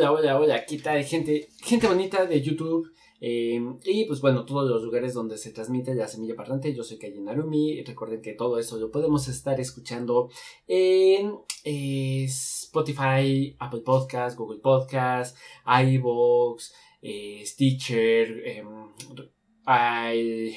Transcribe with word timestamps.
hola, 0.00 0.12
hola, 0.12 0.38
hola, 0.40 0.64
¿qué 0.64 0.78
tal 0.78 1.04
gente? 1.04 1.48
Gente 1.62 1.86
bonita 1.86 2.24
de 2.24 2.40
YouTube. 2.40 2.90
eh, 3.20 3.60
y 3.84 4.06
pues 4.06 4.22
bueno, 4.22 4.46
todos 4.46 4.66
los 4.66 4.82
lugares 4.82 5.12
donde 5.12 5.36
se 5.36 5.52
transmite 5.52 5.94
la 5.94 6.08
semilla 6.08 6.34
parlante. 6.34 6.74
Yo 6.74 6.82
soy 6.82 6.98
Kayen 6.98 7.24
Narumi. 7.24 7.82
Recuerden 7.82 8.22
que 8.22 8.32
todo 8.32 8.58
eso 8.58 8.78
lo 8.78 8.90
podemos 8.90 9.28
estar 9.28 9.60
escuchando 9.60 10.30
en 10.66 11.34
eh, 11.64 12.24
Spotify, 12.24 13.54
Apple 13.58 13.82
Podcast, 13.84 14.38
Google 14.38 14.60
Podcast, 14.60 15.36
iVoox, 15.66 16.72
eh, 17.02 17.42
Stitcher, 17.44 18.42
eh, 18.46 18.64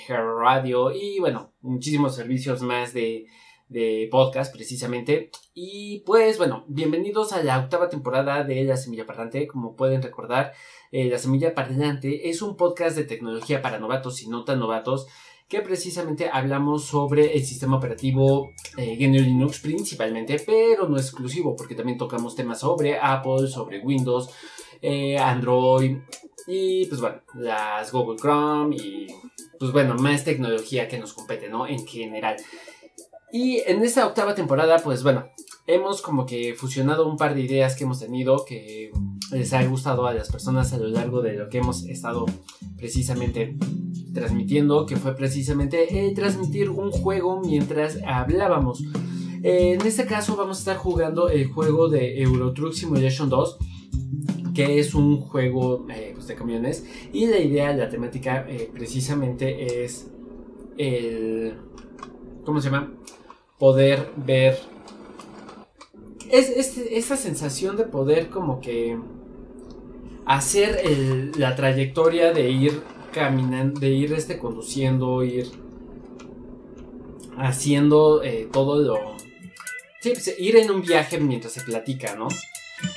Radio 0.08 0.92
y 0.94 1.20
bueno, 1.20 1.52
muchísimos 1.60 2.16
servicios 2.16 2.62
más 2.62 2.94
de, 2.94 3.26
de 3.74 4.08
podcast 4.12 4.54
precisamente. 4.54 5.32
Y 5.56 6.04
pues 6.06 6.38
bueno, 6.38 6.64
bienvenidos 6.68 7.34
a 7.34 7.44
la 7.44 7.58
octava 7.58 7.90
temporada 7.90 8.44
de 8.44 8.64
La 8.64 8.78
Semilla 8.78 9.06
Parlante. 9.06 9.48
Como 9.48 9.76
pueden 9.76 10.02
recordar, 10.02 10.54
eh, 10.92 11.10
La 11.10 11.18
Semilla 11.18 11.56
Parlante 11.56 12.30
es 12.30 12.42
un 12.44 12.56
podcast 12.56 12.96
de 12.96 13.04
tecnología 13.04 13.62
para 13.64 13.80
novatos 13.80 14.22
y 14.22 14.30
no 14.30 14.44
tan 14.46 14.60
novatos 14.60 15.08
que 15.50 15.62
precisamente 15.62 16.30
hablamos 16.32 16.86
sobre 16.86 17.36
el 17.36 17.44
sistema 17.44 17.78
operativo 17.78 18.52
eh, 18.78 18.96
GNU 18.96 19.20
Linux 19.20 19.60
principalmente, 19.60 20.42
pero 20.46 20.88
no 20.88 20.98
exclusivo, 20.98 21.56
porque 21.56 21.76
también 21.76 21.98
tocamos 21.98 22.36
temas 22.36 22.60
sobre 22.60 22.98
Apple, 23.00 23.48
sobre 23.48 23.80
Windows, 23.80 24.30
eh, 24.82 25.18
Android 25.18 25.98
y 26.48 26.86
pues 26.86 27.02
bueno, 27.02 27.22
las 27.36 27.92
Google 27.92 28.18
Chrome 28.20 28.76
y 28.76 29.08
pues 29.58 29.72
bueno, 29.72 29.96
más 29.96 30.24
tecnología 30.24 30.88
que 30.88 31.00
nos 31.00 31.14
compete, 31.14 31.50
¿no? 31.50 31.66
En 31.68 31.86
general. 31.88 32.38
Y 33.34 33.64
en 33.66 33.84
esta 33.84 34.06
octava 34.06 34.36
temporada, 34.36 34.78
pues 34.78 35.02
bueno, 35.02 35.26
hemos 35.66 36.04
como 36.04 36.28
que 36.28 36.54
fusionado 36.54 37.10
un 37.10 37.18
par 37.18 37.34
de 37.34 37.42
ideas 37.42 37.76
que 37.76 37.84
hemos 37.84 38.00
tenido 38.00 38.46
que 38.46 38.92
les 39.32 39.54
ha 39.54 39.66
gustado 39.66 40.06
a 40.06 40.14
las 40.14 40.32
personas 40.32 40.72
a 40.72 40.78
lo 40.78 40.88
largo 40.88 41.24
de 41.24 41.34
lo 41.34 41.50
que 41.50 41.58
hemos 41.58 41.82
estado 41.86 42.28
precisamente 42.78 43.58
transmitiendo, 44.14 44.86
que 44.86 44.98
fue 44.98 45.16
precisamente 45.16 46.06
eh, 46.06 46.14
transmitir 46.14 46.70
un 46.70 46.92
juego 46.92 47.42
mientras 47.42 47.98
hablábamos. 48.06 48.84
Eh, 49.42 49.80
en 49.80 49.88
este 49.88 50.06
caso 50.06 50.36
vamos 50.36 50.58
a 50.58 50.60
estar 50.60 50.78
jugando 50.78 51.28
el 51.28 51.48
juego 51.48 51.90
de 51.90 52.22
Euro 52.22 52.54
Truck 52.54 52.74
Simulation 52.74 53.30
2 53.30 53.58
que 54.54 54.78
es 54.78 54.94
un 54.94 55.20
juego 55.20 55.88
eh, 55.90 56.12
pues 56.14 56.28
de 56.28 56.36
camiones 56.36 56.86
y 57.12 57.26
la 57.26 57.40
idea, 57.40 57.76
la 57.76 57.90
temática 57.90 58.46
precisamente 58.72 59.84
es 59.84 60.12
el... 60.78 61.56
¿Cómo 62.46 62.62
se 62.62 62.70
llama? 62.70 62.94
Poder 63.60 64.12
ver... 64.18 64.60
Es, 66.30 66.50
es 66.50 66.78
esa 66.78 67.16
sensación 67.16 67.78
de 67.78 67.84
poder 67.84 68.30
como 68.30 68.60
que 68.60 68.98
hacer 70.26 70.82
la 71.38 71.56
trayectoria 71.56 72.34
de 72.34 72.50
ir 72.50 72.82
caminando, 73.12 73.80
de 73.80 73.90
ir 73.90 74.14
este, 74.14 74.40
conduciendo, 74.40 75.24
ir 75.24 75.52
haciendo 77.38 78.24
eh, 78.24 78.48
todo 78.52 78.82
lo... 78.82 78.98
Sí, 80.02 80.12
pues, 80.12 80.36
ir 80.40 80.58
en 80.58 80.72
un 80.72 80.82
viaje 80.82 81.20
mientras 81.20 81.54
se 81.54 81.62
platica, 81.62 82.16
¿no? 82.16 82.28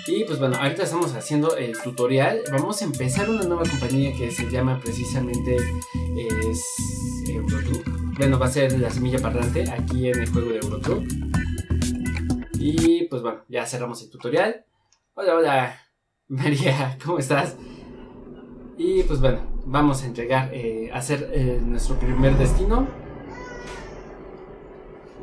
Y 0.08 0.24
pues 0.24 0.38
bueno, 0.38 0.56
ahorita 0.56 0.82
estamos 0.82 1.14
haciendo 1.14 1.56
el 1.56 1.80
tutorial. 1.80 2.40
Vamos 2.50 2.82
a 2.82 2.86
empezar 2.86 3.30
una 3.30 3.44
nueva 3.44 3.62
compañía 3.62 4.12
que 4.16 4.30
se 4.30 4.50
llama 4.50 4.80
precisamente 4.80 5.56
es 6.16 6.64
Eurotruck. 7.28 8.05
Bueno, 8.16 8.38
va 8.38 8.46
a 8.46 8.50
ser 8.50 8.72
la 8.78 8.88
semilla 8.88 9.18
parlante 9.18 9.70
aquí 9.70 10.08
en 10.08 10.20
el 10.20 10.30
juego 10.30 10.48
de 10.48 10.56
Eurotruck. 10.56 11.04
Y 12.54 13.04
pues 13.04 13.20
bueno, 13.20 13.40
ya 13.46 13.66
cerramos 13.66 14.02
el 14.02 14.08
tutorial. 14.08 14.64
Hola, 15.12 15.34
hola, 15.34 15.80
María, 16.28 16.96
¿cómo 17.04 17.18
estás? 17.18 17.56
Y 18.78 19.02
pues 19.02 19.20
bueno, 19.20 19.40
vamos 19.66 20.02
a 20.02 20.06
entregar, 20.06 20.48
eh, 20.54 20.90
a 20.94 20.96
hacer 20.96 21.28
eh, 21.30 21.60
nuestro 21.62 21.96
primer 21.96 22.38
destino. 22.38 22.88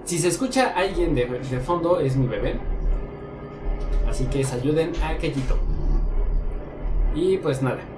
Si 0.06 0.20
se 0.20 0.28
escucha 0.28 0.74
alguien 0.75 1.16
de, 1.16 1.25
de 1.25 1.60
fondo, 1.60 2.00
es 2.00 2.16
mi 2.16 2.28
bebé. 2.28 2.60
Así 4.08 4.25
que 4.25 4.44
saluden 4.44 4.92
a 5.02 5.18
Kayito. 5.18 5.58
Y 7.16 7.38
pues 7.38 7.64
nada. 7.64 7.93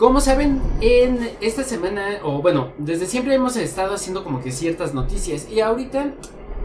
Como 0.00 0.22
saben, 0.22 0.62
en 0.80 1.28
esta 1.42 1.62
semana, 1.62 2.20
o 2.24 2.40
bueno, 2.40 2.72
desde 2.78 3.04
siempre 3.04 3.34
hemos 3.34 3.54
estado 3.56 3.92
haciendo 3.92 4.24
como 4.24 4.40
que 4.40 4.50
ciertas 4.50 4.94
noticias. 4.94 5.46
Y 5.50 5.60
ahorita, 5.60 6.14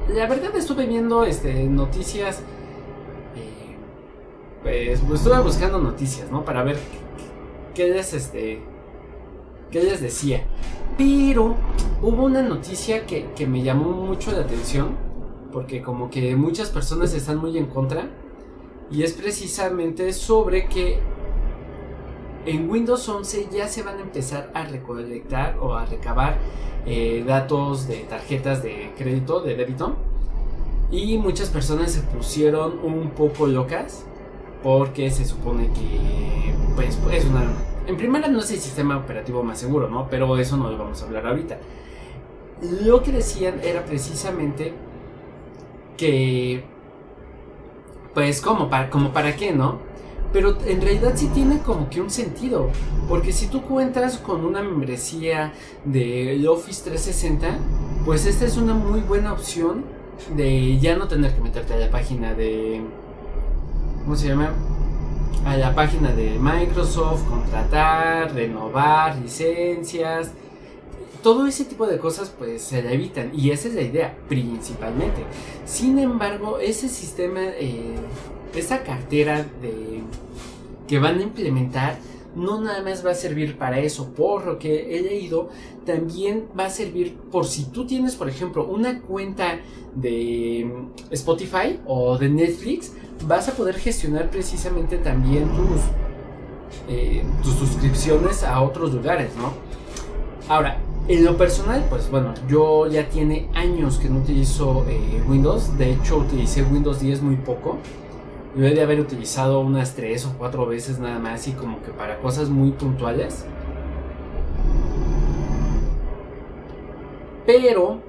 la 0.07 0.25
verdad 0.28 0.56
estuve 0.56 0.85
viendo 0.85 1.25
este, 1.25 1.66
noticias. 1.66 2.40
Eh, 3.35 3.75
pues, 4.63 5.01
pues, 5.06 5.19
estuve 5.19 5.41
buscando 5.41 5.79
noticias, 5.79 6.31
¿no? 6.31 6.46
Para 6.46 6.63
ver 6.63 6.78
qué 7.73 7.90
les, 7.90 8.13
este, 8.13 8.62
qué 9.69 9.84
les 9.84 10.00
decía. 10.00 10.46
Pero 10.97 11.57
hubo 12.02 12.23
una 12.23 12.41
noticia 12.41 13.06
que, 13.06 13.34
que 13.35 13.47
me 13.47 13.63
llamó 13.63 13.90
mucho 13.90 14.31
la 14.31 14.44
atención. 14.44 14.96
Porque 15.52 15.81
como 15.81 16.09
que 16.09 16.38
muchas 16.38 16.69
personas 16.69 17.13
están 17.13 17.40
muy 17.40 17.57
en 17.57 17.66
contra. 17.66 18.07
Y 18.90 19.03
es 19.03 19.12
precisamente 19.12 20.13
sobre 20.13 20.69
que 20.69 21.02
en 22.46 22.70
Windows 22.70 23.08
11 23.08 23.50
ya 23.52 23.68
se 23.68 23.84
van 23.84 23.98
a 23.98 24.02
empezar 24.02 24.50
a 24.54 24.64
recolectar 24.64 25.58
o 25.60 25.76
a 25.76 25.86
recabar 25.86 26.38
eh, 26.86 27.24
datos 27.26 27.88
de 27.88 27.98
tarjetas 28.02 28.62
de 28.62 28.92
crédito, 28.98 29.42
de 29.42 29.56
débito. 29.56 29.96
Y 30.92 31.18
muchas 31.18 31.50
personas 31.50 31.92
se 31.92 32.02
pusieron 32.02 32.80
un 32.84 33.10
poco 33.10 33.48
locas 33.48 34.06
porque 34.64 35.10
se 35.10 35.26
supone 35.26 35.70
que 35.74 36.54
pues 36.76 37.00
es 37.12 37.26
una... 37.26 37.44
En 37.88 37.98
primera 37.98 38.28
no 38.28 38.40
es 38.40 38.52
el 38.52 38.60
sistema 38.60 38.98
operativo 38.98 39.44
más 39.44 39.60
seguro, 39.60 39.90
¿no? 39.90 40.08
Pero 40.10 40.38
eso 40.38 40.58
no 40.58 40.70
lo 40.70 40.78
vamos 40.78 41.02
a 41.02 41.06
hablar 41.06 41.28
ahorita. 41.28 41.58
Lo 42.84 43.04
que 43.04 43.12
decían 43.12 43.60
era 43.64 43.84
precisamente 43.86 44.74
que 45.98 46.64
pues 48.14 48.42
como 48.42 48.70
para, 48.70 48.90
como 48.90 49.12
para 49.12 49.36
qué, 49.36 49.52
¿no? 49.52 49.80
Pero 50.35 50.57
en 50.66 50.81
realidad 50.81 51.13
sí 51.16 51.28
tiene 51.28 51.59
como 51.59 51.90
que 51.90 52.01
un 52.01 52.09
sentido, 52.09 52.69
porque 53.07 53.31
si 53.31 53.47
tú 53.47 53.62
cuentas 53.62 54.18
con 54.18 54.44
una 54.44 54.62
membresía 54.62 55.53
de 55.85 56.46
Office 56.50 56.84
360, 56.84 57.57
pues 58.03 58.25
esta 58.25 58.44
es 58.44 58.57
una 58.57 58.73
muy 58.73 59.00
buena 59.00 59.31
opción 59.31 59.85
de 60.35 60.78
ya 60.78 60.97
no 60.97 61.07
tener 61.07 61.34
que 61.34 61.40
meterte 61.40 61.75
a 61.75 61.78
la 61.78 61.90
página 61.90 62.34
de 62.34 62.81
¿cómo 64.03 64.18
se 64.18 64.28
llama? 64.28 64.51
A 65.46 65.56
la 65.56 65.73
página 65.73 66.12
de 66.12 66.38
Microsoft, 66.38 67.23
contratar, 67.29 68.34
renovar 68.34 69.17
licencias, 69.17 70.31
todo 71.23 71.47
ese 71.47 71.63
tipo 71.63 71.88
de 71.88 71.97
cosas 71.97 72.29
pues 72.38 72.62
se 72.62 72.84
la 72.84 72.91
evitan 72.91 73.31
y 73.34 73.52
esa 73.52 73.69
es 73.69 73.73
la 73.73 73.84
idea 73.84 74.17
principalmente. 74.28 75.23
Sin 75.63 75.97
embargo, 75.97 76.59
ese 76.59 76.90
sistema, 76.90 77.40
eh, 77.57 77.96
esa 78.53 78.84
cartera 78.84 79.46
de, 79.62 79.95
que 80.88 81.00
van 81.00 81.19
a 81.19 81.23
implementar 81.23 81.97
no 82.35 82.59
nada 82.59 82.84
más 82.84 83.06
va 83.06 83.12
a 83.12 83.16
servir 83.16 83.57
para 83.57 83.79
eso, 83.79 84.13
por 84.13 84.46
lo 84.46 84.59
que 84.59 84.97
he 84.97 85.01
leído, 85.01 85.50
también 85.85 86.46
va 86.57 86.66
a 86.66 86.69
servir 86.69 87.16
por 87.31 87.46
si 87.46 87.66
tú 87.66 87.88
tienes, 87.88 88.16
por 88.16 88.28
ejemplo, 88.28 88.68
una 88.68 89.01
cuenta 89.01 89.59
de 89.96 90.69
Spotify 91.12 91.79
o 91.85 92.18
de 92.18 92.29
Netflix, 92.29 92.91
vas 93.25 93.47
a 93.47 93.53
poder 93.53 93.75
gestionar 93.75 94.29
precisamente 94.29 94.97
también 94.97 95.47
tus, 95.50 95.81
eh, 96.90 97.23
tus 97.41 97.53
suscripciones 97.53 98.44
a 98.44 98.62
otros 98.62 98.94
lugares, 98.94 99.31
¿no? 99.38 99.53
Ahora, 100.53 100.78
en 101.07 101.23
lo 101.23 101.38
personal, 101.38 101.85
pues 101.90 102.09
bueno, 102.09 102.34
yo 102.50 102.88
ya 102.88 103.07
tiene 103.09 103.47
años 103.53 103.97
que 103.97 104.09
no 104.09 104.19
utilizo 104.19 104.85
eh, 104.90 105.23
Windows. 105.28 105.78
De 105.78 105.91
hecho, 105.91 106.17
utilicé 106.17 106.64
Windows 106.64 106.99
10 106.99 107.22
muy 107.22 107.35
poco. 107.35 107.78
Yo 108.55 108.66
he 108.66 108.73
de 108.73 108.81
haber 108.81 109.02
utilizado 109.02 109.59
unas 109.59 109.96
3 109.96 110.25
o 110.28 110.37
4 110.37 110.66
veces 110.66 110.97
nada 110.97 111.19
más 111.19 111.46
y 111.47 111.52
como 111.52 111.81
que 111.84 111.91
para 111.91 112.19
cosas 112.19 112.49
muy 112.49 112.72
puntuales. 112.72 113.46
Pero 117.46 117.99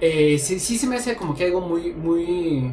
eh, 0.00 0.38
sí, 0.38 0.60
sí, 0.60 0.76
se 0.76 0.86
me 0.86 0.96
hace 0.96 1.16
como 1.16 1.34
que 1.34 1.46
algo 1.46 1.62
muy, 1.62 1.92
muy, 1.94 2.72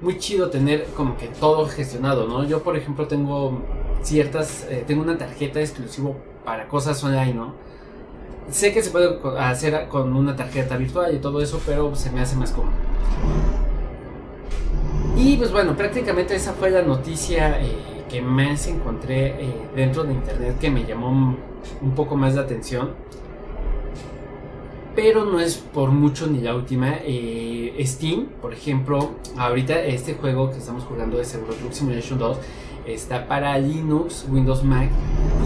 muy 0.00 0.18
chido 0.18 0.48
tener 0.48 0.86
como 0.96 1.18
que 1.18 1.28
todo 1.28 1.66
gestionado, 1.66 2.26
¿no? 2.26 2.44
Yo, 2.44 2.62
por 2.62 2.76
ejemplo, 2.76 3.06
tengo 3.06 3.60
ciertas, 4.02 4.66
eh, 4.70 4.84
tengo 4.86 5.02
una 5.02 5.18
tarjeta 5.18 5.60
exclusivo 5.60 6.16
para 6.46 6.66
cosas 6.66 7.02
online, 7.04 7.34
¿no? 7.34 7.52
Sé 8.50 8.72
que 8.72 8.82
se 8.82 8.90
puede 8.90 9.18
hacer 9.38 9.88
con 9.88 10.16
una 10.16 10.34
tarjeta 10.34 10.78
virtual 10.78 11.14
y 11.14 11.18
todo 11.18 11.42
eso, 11.42 11.60
pero 11.66 11.94
se 11.94 12.10
me 12.10 12.20
hace 12.20 12.36
más 12.36 12.52
cómodo. 12.52 12.72
Y 15.18 15.36
pues 15.36 15.50
bueno, 15.50 15.76
prácticamente 15.76 16.36
esa 16.36 16.52
fue 16.52 16.70
la 16.70 16.82
noticia 16.82 17.60
eh, 17.60 17.72
que 18.08 18.22
más 18.22 18.68
encontré 18.68 19.26
eh, 19.26 19.52
dentro 19.74 20.04
de 20.04 20.14
internet 20.14 20.58
que 20.60 20.70
me 20.70 20.84
llamó 20.84 21.36
un 21.82 21.94
poco 21.96 22.16
más 22.16 22.36
de 22.36 22.40
atención. 22.40 22.90
Pero 24.94 25.24
no 25.24 25.40
es 25.40 25.56
por 25.56 25.90
mucho 25.90 26.28
ni 26.28 26.40
la 26.40 26.54
última. 26.54 26.98
Eh, 27.04 27.74
Steam, 27.84 28.26
por 28.40 28.52
ejemplo, 28.52 29.16
ahorita 29.36 29.80
este 29.82 30.14
juego 30.14 30.50
que 30.52 30.58
estamos 30.58 30.84
jugando 30.84 31.20
es 31.20 31.34
Euro 31.34 31.52
Truck 31.52 31.72
Simulation 31.72 32.18
2 32.18 32.38
está 32.86 33.28
para 33.28 33.58
Linux, 33.58 34.24
Windows 34.30 34.64
Mac 34.64 34.88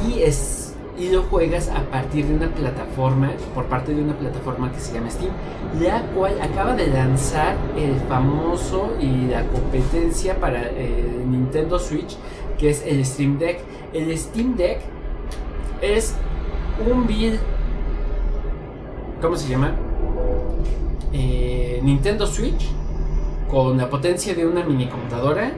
y 0.09 0.21
es 0.21 0.62
y 1.02 1.10
lo 1.10 1.25
juegas 1.25 1.69
a 1.69 1.82
partir 1.90 2.26
de 2.26 2.34
una 2.37 2.49
plataforma, 2.49 3.32
por 3.56 3.64
parte 3.64 3.93
de 3.93 4.02
una 4.02 4.16
plataforma 4.16 4.70
que 4.70 4.78
se 4.78 4.94
llama 4.94 5.10
Steam, 5.10 5.32
la 5.81 6.02
cual 6.14 6.40
acaba 6.40 6.76
de 6.76 6.87
lanzar 6.87 7.56
el 7.76 7.96
famoso 8.08 8.93
y 9.00 9.26
la 9.26 9.44
competencia 9.49 10.38
para 10.38 10.62
eh, 10.62 11.25
Nintendo 11.26 11.81
Switch, 11.81 12.16
que 12.56 12.70
es 12.70 12.84
el 12.87 13.04
Steam 13.04 13.37
Deck. 13.37 13.58
El 13.93 14.16
Steam 14.16 14.54
Deck 14.54 14.78
es 15.81 16.14
un 16.88 17.04
build, 17.08 17.40
¿cómo 19.20 19.34
se 19.34 19.49
llama? 19.49 19.75
Eh, 21.12 21.81
Nintendo 21.82 22.28
Switch 22.28 22.69
con 23.50 23.76
la 23.76 23.90
potencia 23.90 24.37
de 24.37 24.46
una 24.46 24.62
mini 24.62 24.87
computadora 24.87 25.50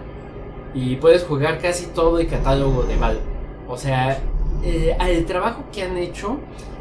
y 0.73 0.96
puedes 0.96 1.23
jugar 1.23 1.61
casi 1.61 1.88
todo 1.88 2.19
el 2.19 2.29
catálogo 2.29 2.85
de 2.85 2.96
Valve. 2.96 3.20
O 3.69 3.76
sea, 3.76 4.19
eh, 4.65 4.97
el 5.01 5.25
trabajo 5.27 5.65
que 5.73 5.83
han 5.83 5.97
hecho 5.97 6.39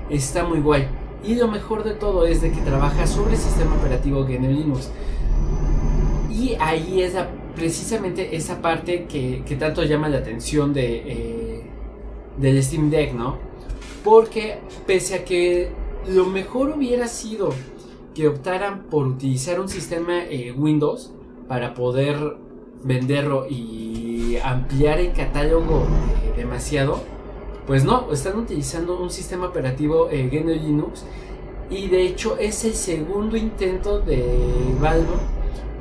está 0.10 0.44
muy 0.44 0.60
guay. 0.60 0.88
Y 1.24 1.36
lo 1.36 1.48
mejor 1.48 1.84
de 1.84 1.94
todo 1.94 2.26
es 2.26 2.42
de 2.42 2.52
que 2.52 2.62
trabaja 2.62 3.08
sobre 3.08 3.34
el 3.34 3.40
sistema 3.40 3.76
operativo 3.76 4.24
GNU 4.26 4.50
Linux. 4.50 4.90
Y 6.32 6.56
ahí 6.60 7.02
es 7.02 7.14
precisamente 7.56 8.36
esa 8.36 8.62
parte 8.62 9.06
que, 9.06 9.56
tanto 9.60 9.84
llama 9.84 10.10
la 10.10 10.18
atención 10.18 10.74
de, 10.74 10.96
eh, 11.06 11.64
del 12.38 12.62
Steam 12.62 12.90
Deck, 12.90 13.14
¿no? 13.14 13.38
Porque 14.04 14.58
pese 14.86 15.16
a 15.16 15.26
que 15.26 15.70
lo 16.08 16.26
mejor 16.26 16.72
hubiera 16.76 17.08
sido 17.08 17.54
que 18.14 18.28
optaran 18.28 18.84
por 18.84 19.08
utilizar 19.08 19.60
un 19.60 19.70
sistema 19.70 20.24
eh, 20.26 20.52
Windows 20.52 21.14
para 21.48 21.74
poder 21.74 22.38
venderlo 22.84 23.48
y 23.50 24.38
ampliar 24.44 25.00
el 25.00 25.14
catálogo 25.14 25.86
demasiado, 26.36 27.02
pues 27.66 27.86
no, 27.86 28.12
están 28.12 28.38
utilizando 28.38 29.00
un 29.00 29.10
sistema 29.10 29.48
operativo 29.48 30.10
eh, 30.10 30.30
GNU 30.30 30.54
Linux 30.54 31.04
y 31.70 31.88
de 31.88 32.06
hecho 32.06 32.38
es 32.38 32.66
el 32.66 32.76
segundo 32.76 33.38
intento 33.38 34.00
de 34.00 34.38
Valve 34.80 35.08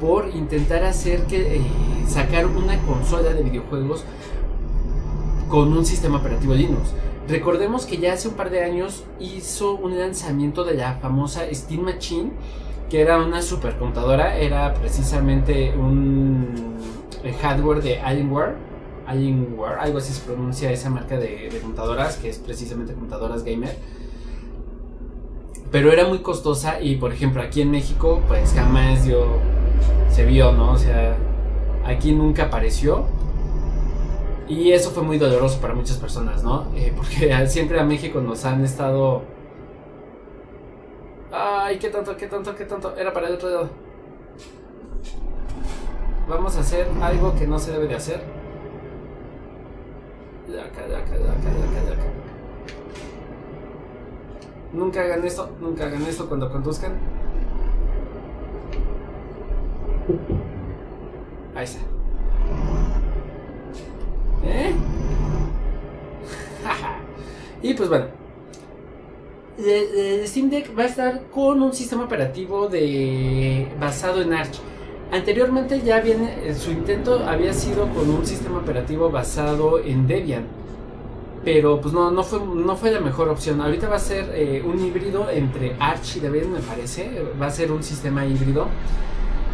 por 0.01 0.29
intentar 0.29 0.85
hacer 0.85 1.25
que 1.27 1.57
eh, 1.57 1.61
sacar 2.07 2.47
una 2.47 2.79
consola 2.83 3.33
de 3.33 3.43
videojuegos 3.43 4.05
con 5.49 5.77
un 5.77 5.85
sistema 5.85 6.19
operativo 6.19 6.55
Linux. 6.55 6.95
Recordemos 7.29 7.87
que 7.87 7.99
ya 7.99 8.15
hace 8.15 8.29
un 8.29 8.35
par 8.35 8.51
de 8.51 8.65
años 8.65 9.05
hizo 9.21 9.75
un 9.75 9.99
lanzamiento 9.99 10.65
de 10.65 10.75
la 10.75 10.95
famosa 10.95 11.43
Steam 11.53 11.83
Machine, 11.83 12.31
que 12.91 13.01
era 13.01 13.19
una 13.19 13.43
supercomputadora, 13.43 14.39
era 14.39 14.75
precisamente 14.75 15.73
un 15.77 16.77
eh, 17.23 17.33
hardware 17.41 17.83
de 17.83 18.01
Alienware 18.01 18.72
Algo 19.13 19.99
así 19.99 20.13
se 20.13 20.23
pronuncia 20.23 20.71
esa 20.71 20.91
marca 20.91 21.17
de, 21.19 21.49
computadoras, 21.61 22.17
que 22.17 22.29
es 22.29 22.39
precisamente 22.39 22.95
computadoras 22.95 23.45
gamer. 23.45 23.77
Pero 25.71 25.93
era 25.93 26.07
muy 26.07 26.19
costosa 26.19 26.81
y, 26.81 26.97
por 26.97 27.13
ejemplo, 27.13 27.43
aquí 27.43 27.63
en 27.63 27.71
México, 27.71 28.21
pues 28.29 28.53
jamás 28.53 29.05
dio, 29.05 29.39
se 30.11 30.25
vio, 30.25 30.53
¿no? 30.53 30.73
O 30.73 30.79
sea, 30.79 31.17
aquí 31.85 32.13
nunca 32.13 32.45
apareció. 32.45 33.07
Y 34.49 34.73
eso 34.73 34.91
fue 34.91 35.03
muy 35.03 35.19
doloroso 35.19 35.61
para 35.61 35.75
muchas 35.75 35.97
personas, 35.97 36.43
¿no? 36.43 36.67
Eh, 36.75 36.93
porque 36.95 37.35
siempre 37.47 37.81
a 37.81 37.85
México 37.85 38.21
nos 38.21 38.45
han 38.45 38.65
estado... 38.65 39.23
Ay, 41.33 41.79
qué 41.79 41.89
tanto, 41.89 42.17
qué 42.17 42.27
tanto, 42.27 42.55
qué 42.55 42.67
tanto. 42.67 42.95
Era 42.97 43.13
para 43.13 43.29
el 43.29 43.35
otro 43.35 43.49
lado. 43.49 43.71
Vamos 46.29 46.57
a 46.57 46.61
hacer 46.61 46.87
algo 47.01 47.35
que 47.35 47.47
no 47.47 47.59
se 47.59 47.73
debe 47.73 47.89
de 47.89 47.95
hacer. 47.95 48.42
Nunca 54.73 55.03
hagan 55.03 55.25
esto, 55.25 55.51
nunca 55.61 55.87
hagan 55.87 56.03
esto 56.03 56.27
cuando 56.29 56.51
conduzcan. 56.51 56.93
Ahí 61.55 61.65
está. 61.65 61.79
¿Eh? 64.45 64.73
y 67.63 67.75
pues 67.75 67.89
bueno. 67.89 68.07
El, 69.59 70.27
Steam 70.27 70.49
Deck 70.49 70.77
va 70.77 70.85
a 70.85 70.87
estar 70.87 71.23
con 71.31 71.63
un 71.63 71.73
sistema 71.75 72.05
operativo 72.05 72.69
de 72.69 73.69
basado 73.79 74.23
en 74.23 74.33
Arch. 74.33 74.59
Anteriormente 75.13 75.83
ya 75.83 76.01
viene, 76.01 76.55
su 76.55 76.71
intento 76.71 77.23
había 77.29 77.53
sido 77.53 77.87
con 77.89 78.09
un 78.09 78.25
sistema 78.25 78.61
operativo 78.61 79.11
basado 79.11 79.79
en 79.79 80.07
Debian, 80.07 80.45
pero 81.45 81.83
pues 81.83 81.93
no, 81.93 82.11
no, 82.11 82.23
fue, 82.23 82.41
no 82.41 82.75
fue 82.77 82.91
la 82.93 83.01
mejor 83.01 83.29
opción. 83.29 83.61
Ahorita 83.61 83.91
va 83.91 83.97
a 83.97 83.99
ser 83.99 84.33
eh, 84.35 84.63
un 84.65 84.83
híbrido 84.83 85.29
entre 85.29 85.77
Arch 85.79 86.17
y 86.17 86.21
Debian, 86.21 86.51
me 86.51 86.61
parece, 86.61 87.23
va 87.41 87.49
a 87.49 87.51
ser 87.51 87.73
un 87.73 87.83
sistema 87.83 88.25
híbrido 88.25 88.69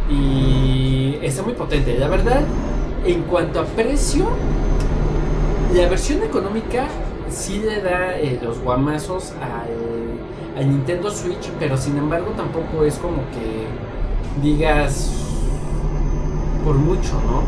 y 0.09 1.17
está 1.21 1.43
muy 1.43 1.53
potente. 1.53 1.97
La 1.97 2.07
verdad, 2.07 2.41
en 3.05 3.23
cuanto 3.23 3.59
a 3.59 3.65
precio, 3.65 4.29
la 5.75 5.89
versión 5.89 6.23
económica 6.23 6.87
sí 7.29 7.59
le 7.59 7.81
da 7.81 8.17
eh, 8.17 8.39
los 8.41 8.59
guamazos 8.59 9.33
al, 9.41 10.57
al 10.57 10.69
Nintendo 10.69 11.11
Switch, 11.11 11.49
pero 11.59 11.75
sin 11.75 11.97
embargo 11.97 12.31
tampoco 12.37 12.85
es 12.85 12.95
como 12.95 13.17
que 13.31 13.67
digas 14.41 15.25
por 16.63 16.75
mucho, 16.75 17.13
¿no? 17.25 17.43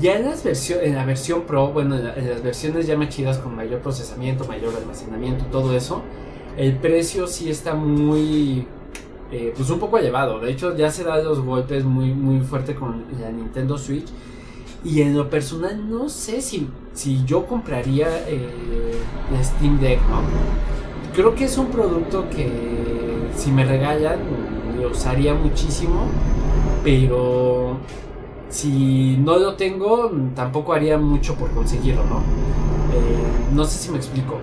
ya 0.00 0.16
en, 0.16 0.24
las 0.24 0.70
en 0.70 0.94
la 0.94 1.04
versión 1.04 1.42
Pro, 1.42 1.68
bueno, 1.68 1.96
en, 1.96 2.28
las 2.28 2.42
versiones 2.42 2.86
ya 2.86 2.96
más 2.96 3.08
chidas 3.08 3.38
con 3.38 3.54
mayor 3.54 3.80
procesamiento, 3.80 4.44
mayor 4.46 4.74
almacenamiento, 4.76 5.44
todo 5.46 5.74
eso, 5.76 6.02
el 6.56 6.76
precio 6.76 7.26
sí 7.26 7.50
está 7.50 7.74
muy, 7.74 8.66
eh, 9.30 9.52
pues 9.56 9.70
un 9.70 9.78
poco 9.78 9.98
elevado. 9.98 10.40
De 10.40 10.50
hecho, 10.50 10.76
ya 10.76 10.90
se 10.90 11.04
da 11.04 11.22
los 11.22 11.40
golpes 11.40 11.84
muy, 11.84 12.12
muy 12.12 12.40
fuerte 12.40 12.74
con 12.74 13.04
la 13.20 13.30
Nintendo 13.30 13.78
Switch. 13.78 14.08
Y 14.84 15.02
en 15.02 15.16
lo 15.16 15.28
personal, 15.28 15.88
no 15.90 16.08
sé 16.08 16.40
si, 16.40 16.68
si 16.92 17.24
yo 17.24 17.46
compraría 17.46 18.08
eh, 18.28 18.98
Steam 19.42 19.80
Deck, 19.80 20.00
¿no? 20.08 20.22
Creo 21.14 21.34
que 21.34 21.44
es 21.44 21.58
un 21.58 21.66
producto 21.66 22.28
que 22.30 22.48
si 23.36 23.50
me 23.50 23.64
regalan, 23.64 24.20
lo 24.80 24.90
usaría 24.90 25.34
muchísimo 25.34 26.06
pero 26.82 27.76
si 28.48 29.16
no 29.18 29.38
lo 29.38 29.54
tengo, 29.54 30.10
tampoco 30.34 30.72
haría 30.72 30.98
mucho 30.98 31.34
por 31.34 31.50
conseguirlo, 31.50 32.04
¿no? 32.04 32.18
Eh, 32.18 33.52
no 33.52 33.64
sé 33.64 33.78
si 33.78 33.90
me 33.90 33.98
explico. 33.98 34.38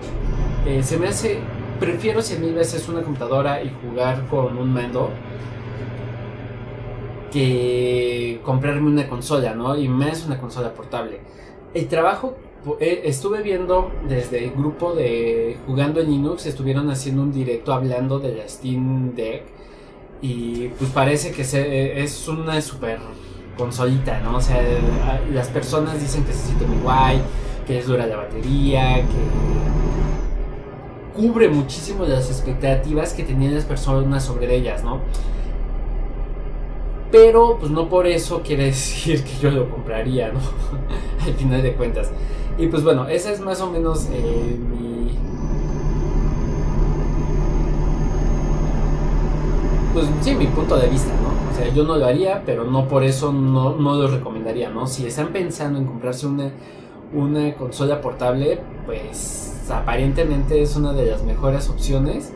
Eh, 0.66 0.82
se 0.82 0.98
me 0.98 1.08
hace, 1.08 1.38
prefiero 1.80 2.22
cien 2.22 2.40
mil 2.40 2.54
veces 2.54 2.88
una 2.88 3.02
computadora 3.02 3.62
y 3.62 3.70
jugar 3.82 4.26
con 4.28 4.56
un 4.56 4.72
mando 4.72 5.10
que 7.32 8.40
comprarme 8.44 8.88
una 8.88 9.08
consola, 9.08 9.54
¿no? 9.54 9.76
Y 9.76 9.88
más 9.88 10.24
una 10.24 10.38
consola 10.38 10.72
portable. 10.72 11.20
El 11.74 11.88
trabajo, 11.88 12.36
eh, 12.80 13.02
estuve 13.04 13.42
viendo 13.42 13.90
desde 14.08 14.44
el 14.44 14.52
grupo 14.52 14.94
de 14.94 15.58
Jugando 15.66 16.00
en 16.00 16.10
Linux, 16.10 16.46
estuvieron 16.46 16.90
haciendo 16.90 17.22
un 17.22 17.32
directo 17.32 17.72
hablando 17.72 18.18
de 18.18 18.34
la 18.36 18.48
Steam 18.48 19.14
Deck 19.14 19.55
y 20.22 20.68
pues 20.78 20.90
parece 20.90 21.32
que 21.32 21.44
se, 21.44 22.02
es 22.02 22.28
una 22.28 22.60
super 22.60 22.98
consolita, 23.56 24.20
¿no? 24.20 24.36
O 24.36 24.40
sea, 24.40 24.62
las 25.32 25.48
personas 25.48 26.00
dicen 26.00 26.24
que 26.24 26.32
se 26.32 26.46
siente 26.46 26.66
muy 26.66 26.78
guay, 26.78 27.20
que 27.66 27.78
es 27.78 27.86
dura 27.86 28.06
la 28.06 28.16
batería, 28.16 28.96
que 28.96 29.56
cubre 31.16 31.48
muchísimo 31.48 32.04
las 32.04 32.28
expectativas 32.30 33.14
que 33.14 33.24
tenían 33.24 33.54
las 33.54 33.64
personas 33.64 34.24
sobre 34.24 34.54
ellas, 34.54 34.84
¿no? 34.84 35.00
Pero 37.10 37.56
pues 37.58 37.70
no 37.70 37.88
por 37.88 38.06
eso 38.06 38.42
quiere 38.42 38.64
decir 38.66 39.24
que 39.24 39.36
yo 39.40 39.50
lo 39.50 39.70
compraría, 39.70 40.32
¿no? 40.32 40.40
Al 41.26 41.34
final 41.34 41.62
de 41.62 41.74
cuentas. 41.74 42.10
Y 42.58 42.68
pues 42.68 42.82
bueno, 42.82 43.08
esa 43.08 43.32
es 43.32 43.40
más 43.40 43.60
o 43.60 43.70
menos 43.70 44.08
eh, 44.12 44.58
mi, 44.58 44.85
pues 49.96 50.08
sí, 50.20 50.34
mi 50.34 50.46
punto 50.46 50.76
de 50.76 50.88
vista, 50.88 51.08
¿no? 51.22 51.50
O 51.50 51.56
sea, 51.56 51.72
yo 51.72 51.84
no 51.84 51.96
lo 51.96 52.04
haría, 52.04 52.42
pero 52.44 52.64
no 52.64 52.86
por 52.86 53.02
eso 53.02 53.32
no, 53.32 53.76
no 53.76 53.94
lo 53.94 54.08
recomendaría, 54.08 54.68
¿no? 54.68 54.86
Si 54.86 55.06
están 55.06 55.28
pensando 55.28 55.78
en 55.78 55.86
comprarse 55.86 56.26
una, 56.26 56.50
una 57.14 57.54
consola 57.54 58.02
portable, 58.02 58.60
pues 58.84 59.64
aparentemente 59.70 60.60
es 60.60 60.76
una 60.76 60.92
de 60.92 61.06
las 61.06 61.24
mejores 61.24 61.70
opciones. 61.70 62.30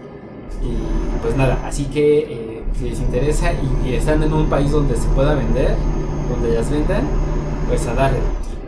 Y 0.62 1.20
pues 1.20 1.36
nada, 1.36 1.60
así 1.66 1.84
que 1.84 2.20
eh, 2.20 2.62
si 2.78 2.88
les 2.88 2.98
interesa 2.98 3.52
y, 3.52 3.92
están 3.92 4.22
en 4.22 4.32
un 4.32 4.48
país 4.48 4.70
donde 4.70 4.96
se 4.96 5.08
pueda 5.08 5.34
vender, 5.34 5.74
donde 6.30 6.54
las 6.54 6.70
vendan, 6.70 7.02
pues 7.68 7.86
a 7.88 7.94
darle. 7.94 8.20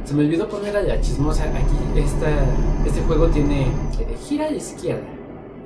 Se 0.05 0.13
me 0.13 0.23
olvidó 0.23 0.51
poner 0.51 0.77
a 0.77 0.83
la 0.83 1.01
chismosa 1.01 1.45
aquí. 1.45 1.99
Esta, 1.99 2.29
este 2.85 3.01
juego 3.07 3.29
tiene 3.29 3.63
eh, 3.63 4.17
gira 4.29 4.49
a 4.49 4.51
la 4.51 4.57
izquierda. 4.59 5.07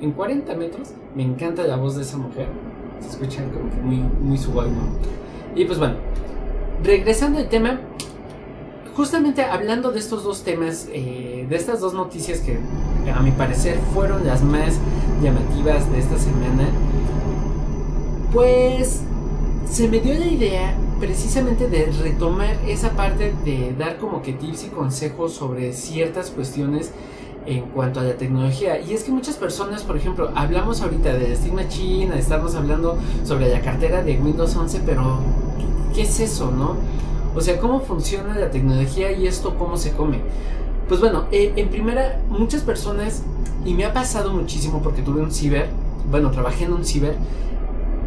En 0.00 0.12
40 0.12 0.54
metros, 0.54 0.90
me 1.16 1.24
encanta 1.24 1.64
la 1.64 1.74
voz 1.74 1.96
de 1.96 2.02
esa 2.02 2.18
mujer 2.18 2.46
se 3.00 3.08
escuchan 3.08 3.50
como 3.50 3.64
muy, 3.82 3.96
muy 4.20 4.38
suave, 4.38 4.70
Y 5.54 5.64
pues 5.64 5.78
bueno, 5.78 5.94
regresando 6.82 7.38
al 7.38 7.48
tema, 7.48 7.80
justamente 8.94 9.42
hablando 9.42 9.92
de 9.92 9.98
estos 9.98 10.24
dos 10.24 10.42
temas, 10.42 10.88
eh, 10.92 11.46
de 11.48 11.56
estas 11.56 11.80
dos 11.80 11.94
noticias 11.94 12.40
que 12.40 12.58
a 13.10 13.20
mi 13.20 13.30
parecer 13.30 13.78
fueron 13.94 14.26
las 14.26 14.42
más 14.42 14.74
llamativas 15.22 15.90
de 15.92 15.98
esta 15.98 16.18
semana, 16.18 16.68
pues 18.32 19.00
se 19.70 19.88
me 19.88 20.00
dio 20.00 20.14
la 20.14 20.26
idea 20.26 20.74
precisamente 21.00 21.68
de 21.68 21.86
retomar 22.02 22.56
esa 22.66 22.90
parte 22.90 23.34
de 23.44 23.74
dar 23.78 23.98
como 23.98 24.22
que 24.22 24.32
tips 24.32 24.64
y 24.64 24.68
consejos 24.68 25.34
sobre 25.34 25.72
ciertas 25.72 26.30
cuestiones 26.30 26.90
en 27.46 27.62
cuanto 27.66 28.00
a 28.00 28.02
la 28.02 28.14
tecnología. 28.14 28.80
Y 28.80 28.92
es 28.92 29.04
que 29.04 29.10
muchas 29.10 29.36
personas, 29.36 29.82
por 29.82 29.96
ejemplo, 29.96 30.30
hablamos 30.34 30.82
ahorita 30.82 31.12
de 31.14 31.34
Steam 31.36 31.54
Machine, 31.54 32.18
estamos 32.18 32.54
hablando 32.54 32.98
sobre 33.24 33.48
la 33.48 33.60
cartera 33.60 34.02
de 34.02 34.18
Windows 34.18 34.54
11, 34.56 34.82
pero 34.84 35.20
¿qué 35.94 36.02
es 36.02 36.20
eso, 36.20 36.50
no? 36.50 36.76
O 37.34 37.40
sea, 37.40 37.58
¿cómo 37.58 37.80
funciona 37.80 38.36
la 38.36 38.50
tecnología 38.50 39.12
y 39.12 39.26
esto 39.26 39.56
cómo 39.56 39.76
se 39.76 39.92
come? 39.92 40.20
Pues 40.88 41.00
bueno, 41.00 41.24
eh, 41.32 41.52
en 41.56 41.68
primera, 41.68 42.20
muchas 42.28 42.62
personas, 42.62 43.22
y 43.64 43.74
me 43.74 43.84
ha 43.84 43.92
pasado 43.92 44.32
muchísimo 44.32 44.80
porque 44.82 45.02
tuve 45.02 45.20
un 45.20 45.32
ciber, 45.32 45.68
bueno, 46.10 46.30
trabajé 46.30 46.64
en 46.64 46.72
un 46.72 46.84
ciber, 46.84 47.16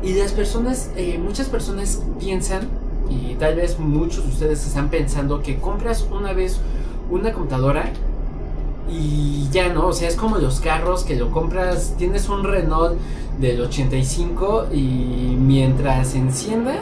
y 0.01 0.13
las 0.13 0.31
personas, 0.31 0.89
eh, 0.95 1.19
muchas 1.23 1.47
personas 1.47 2.01
piensan, 2.19 2.69
y 3.09 3.35
tal 3.35 3.55
vez 3.55 3.79
muchos 3.79 4.23
de 4.23 4.29
ustedes 4.29 4.65
están 4.65 4.89
pensando, 4.89 5.41
que 5.41 5.59
compras 5.59 6.07
una 6.09 6.33
vez 6.33 6.59
una 7.09 7.33
computadora 7.33 7.91
y 8.89 9.47
ya 9.51 9.69
no, 9.69 9.87
o 9.87 9.93
sea, 9.93 10.07
es 10.07 10.15
como 10.15 10.37
los 10.37 10.59
carros 10.59 11.03
que 11.03 11.15
lo 11.15 11.31
compras, 11.31 11.95
tienes 11.97 12.27
un 12.29 12.43
Renault 12.43 12.97
del 13.39 13.61
85 13.61 14.67
y 14.73 15.35
mientras 15.39 16.15
encienda, 16.15 16.75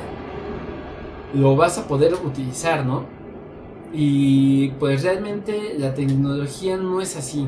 lo 1.33 1.55
vas 1.55 1.77
a 1.77 1.87
poder 1.87 2.13
utilizar, 2.13 2.85
¿no? 2.85 3.03
Y 3.93 4.69
pues 4.79 5.03
realmente 5.03 5.75
la 5.77 5.93
tecnología 5.93 6.77
no 6.77 7.01
es 7.01 7.15
así. 7.15 7.47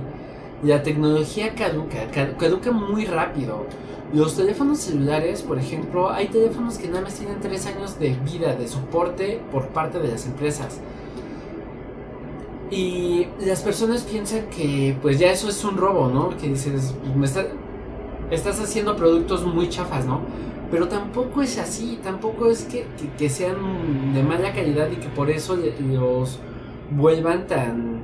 La 0.64 0.84
tecnología 0.84 1.56
caduca, 1.56 2.12
caduca 2.38 2.72
muy 2.72 3.06
rápido. 3.06 3.66
Los 4.14 4.36
teléfonos 4.36 4.80
celulares, 4.80 5.42
por 5.42 5.60
ejemplo, 5.60 6.10
hay 6.10 6.28
teléfonos 6.28 6.78
que 6.78 6.88
nada 6.88 7.02
más 7.02 7.16
tienen 7.16 7.40
3 7.40 7.66
años 7.68 8.00
de 8.00 8.16
vida, 8.26 8.56
de 8.56 8.68
soporte 8.68 9.42
por 9.52 9.68
parte 9.68 10.00
de 10.00 10.10
las 10.10 10.26
empresas. 10.26 10.80
Y 12.72 13.28
las 13.46 13.62
personas 13.62 14.04
piensan 14.04 14.48
que 14.50 14.96
pues 15.02 15.18
ya 15.18 15.32
eso 15.32 15.50
es 15.50 15.64
un 15.64 15.78
robo, 15.78 16.10
¿no? 16.10 16.38
Que 16.38 16.50
dices, 16.50 16.94
estás 18.30 18.60
haciendo 18.60 18.96
productos 18.96 19.46
muy 19.46 19.70
chafas, 19.70 20.06
¿no? 20.06 20.22
Pero 20.70 20.88
tampoco 20.88 21.42
es 21.42 21.58
así, 21.58 22.00
tampoco 22.04 22.52
es 22.52 22.66
que, 22.66 22.86
que, 23.18 23.30
sean 23.30 24.14
de 24.14 24.22
mala 24.22 24.54
calidad 24.54 24.92
y 24.92 24.98
que 24.98 25.10
por 25.10 25.32
eso 25.32 25.58
los 25.80 26.40
vuelvan 26.92 27.48
tan, 27.48 28.02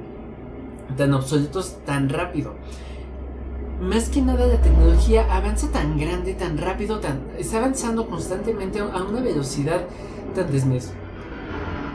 tan 0.98 1.14
obsoletos 1.14 1.78
tan 1.86 2.10
rápido 2.10 2.56
más 3.82 4.10
que 4.10 4.22
nada 4.22 4.48
la 4.48 4.62
tecnología 4.62 5.26
avanza 5.36 5.70
tan 5.70 5.98
grande, 5.98 6.34
tan 6.34 6.58
rápido, 6.58 7.00
tan 7.00 7.22
está 7.38 7.58
avanzando 7.58 8.08
constantemente 8.08 8.80
a 8.80 9.04
una 9.04 9.20
velocidad 9.20 9.82
tan 10.34 10.52
desmes 10.52 10.94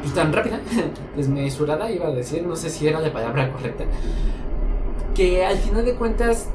pues 0.02 0.14
tan 0.14 0.32
rápida, 0.32 0.60
desmesurada 1.16 1.90
iba 1.90 2.08
a 2.08 2.12
decir, 2.12 2.46
no 2.46 2.56
sé 2.56 2.70
si 2.70 2.86
era 2.86 3.00
la 3.00 3.12
palabra 3.12 3.52
correcta, 3.52 3.84
que 5.14 5.44
al 5.44 5.58
final 5.58 5.84
de 5.84 5.94
cuentas 5.94 6.48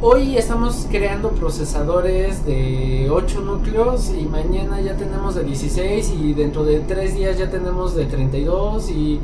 hoy 0.00 0.36
estamos 0.36 0.86
creando 0.90 1.30
procesadores 1.30 2.46
de 2.46 3.08
8 3.10 3.40
núcleos 3.40 4.10
y 4.10 4.22
mañana 4.24 4.80
ya 4.80 4.96
tenemos 4.96 5.34
de 5.34 5.42
16 5.44 6.14
y 6.20 6.34
dentro 6.34 6.64
de 6.64 6.80
3 6.80 7.14
días 7.14 7.38
ya 7.38 7.50
tenemos 7.50 7.94
de 7.94 8.06
32 8.06 8.90
y 8.90 9.20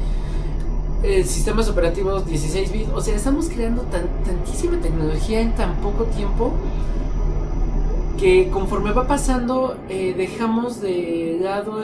eh, 1.04 1.22
sistemas 1.22 1.68
operativos 1.68 2.26
16 2.26 2.72
bits. 2.72 2.88
O 2.94 3.00
sea, 3.00 3.14
estamos 3.14 3.48
creando 3.48 3.82
tantísima 3.82 4.80
tecnología 4.80 5.40
en 5.40 5.54
tan 5.54 5.76
poco 5.76 6.04
tiempo 6.04 6.52
que 8.18 8.48
conforme 8.48 8.92
va 8.92 9.06
pasando 9.06 9.76
eh, 9.88 10.14
dejamos 10.16 10.80
de 10.80 11.38
lado 11.42 11.82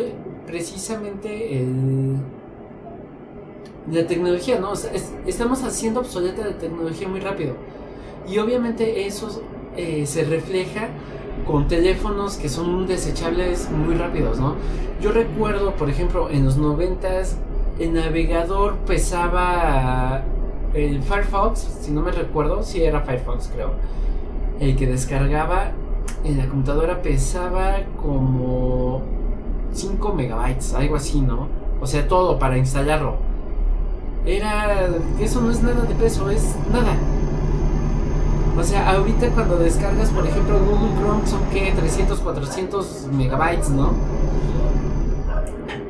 precisamente 0.50 1.62
la 3.90 4.06
tecnología, 4.06 4.58
¿no? 4.58 4.72
estamos 5.26 5.62
haciendo 5.62 6.00
obsoleta 6.00 6.44
la 6.44 6.58
tecnología 6.58 7.08
muy 7.08 7.20
rápido. 7.20 7.54
Y 8.28 8.38
obviamente 8.38 9.06
eso 9.06 9.42
eh, 9.76 10.06
se 10.06 10.24
refleja 10.24 10.88
con 11.46 11.68
teléfonos 11.68 12.36
que 12.36 12.48
son 12.48 12.86
desechables 12.86 13.70
muy 13.70 13.94
rápidos, 13.94 14.38
¿no? 14.38 14.56
Yo 15.00 15.12
recuerdo, 15.12 15.74
por 15.74 15.88
ejemplo, 15.88 16.28
en 16.30 16.44
los 16.44 16.56
noventas 16.56 17.36
el 17.78 17.94
navegador 17.94 18.76
pesaba 18.86 20.22
el 20.74 21.02
Firefox, 21.02 21.60
si 21.80 21.90
no 21.92 22.02
me 22.02 22.12
recuerdo, 22.12 22.62
si 22.62 22.82
era 22.82 23.00
Firefox 23.00 23.50
creo. 23.54 23.70
El 24.60 24.76
que 24.76 24.86
descargaba 24.86 25.72
en 26.24 26.36
la 26.36 26.46
computadora 26.46 27.00
pesaba 27.00 27.78
como 28.00 29.19
5 29.72 30.12
megabytes, 30.14 30.74
algo 30.74 30.96
así, 30.96 31.20
¿no? 31.20 31.48
O 31.80 31.86
sea, 31.86 32.06
todo 32.06 32.38
para 32.38 32.58
instalarlo. 32.58 33.16
Era... 34.26 34.88
Eso 35.18 35.40
no 35.40 35.50
es 35.50 35.62
nada 35.62 35.82
de 35.82 35.94
peso, 35.94 36.30
es 36.30 36.54
nada. 36.70 36.94
O 38.58 38.62
sea, 38.62 38.90
ahorita 38.90 39.30
cuando 39.30 39.56
descargas, 39.56 40.10
por 40.10 40.26
ejemplo, 40.26 40.58
Google 40.58 41.00
Chrome 41.00 41.26
son 41.26 41.42
que 41.50 41.72
300, 41.72 42.20
400 42.20 43.08
megabytes, 43.12 43.70
¿no? 43.70 43.92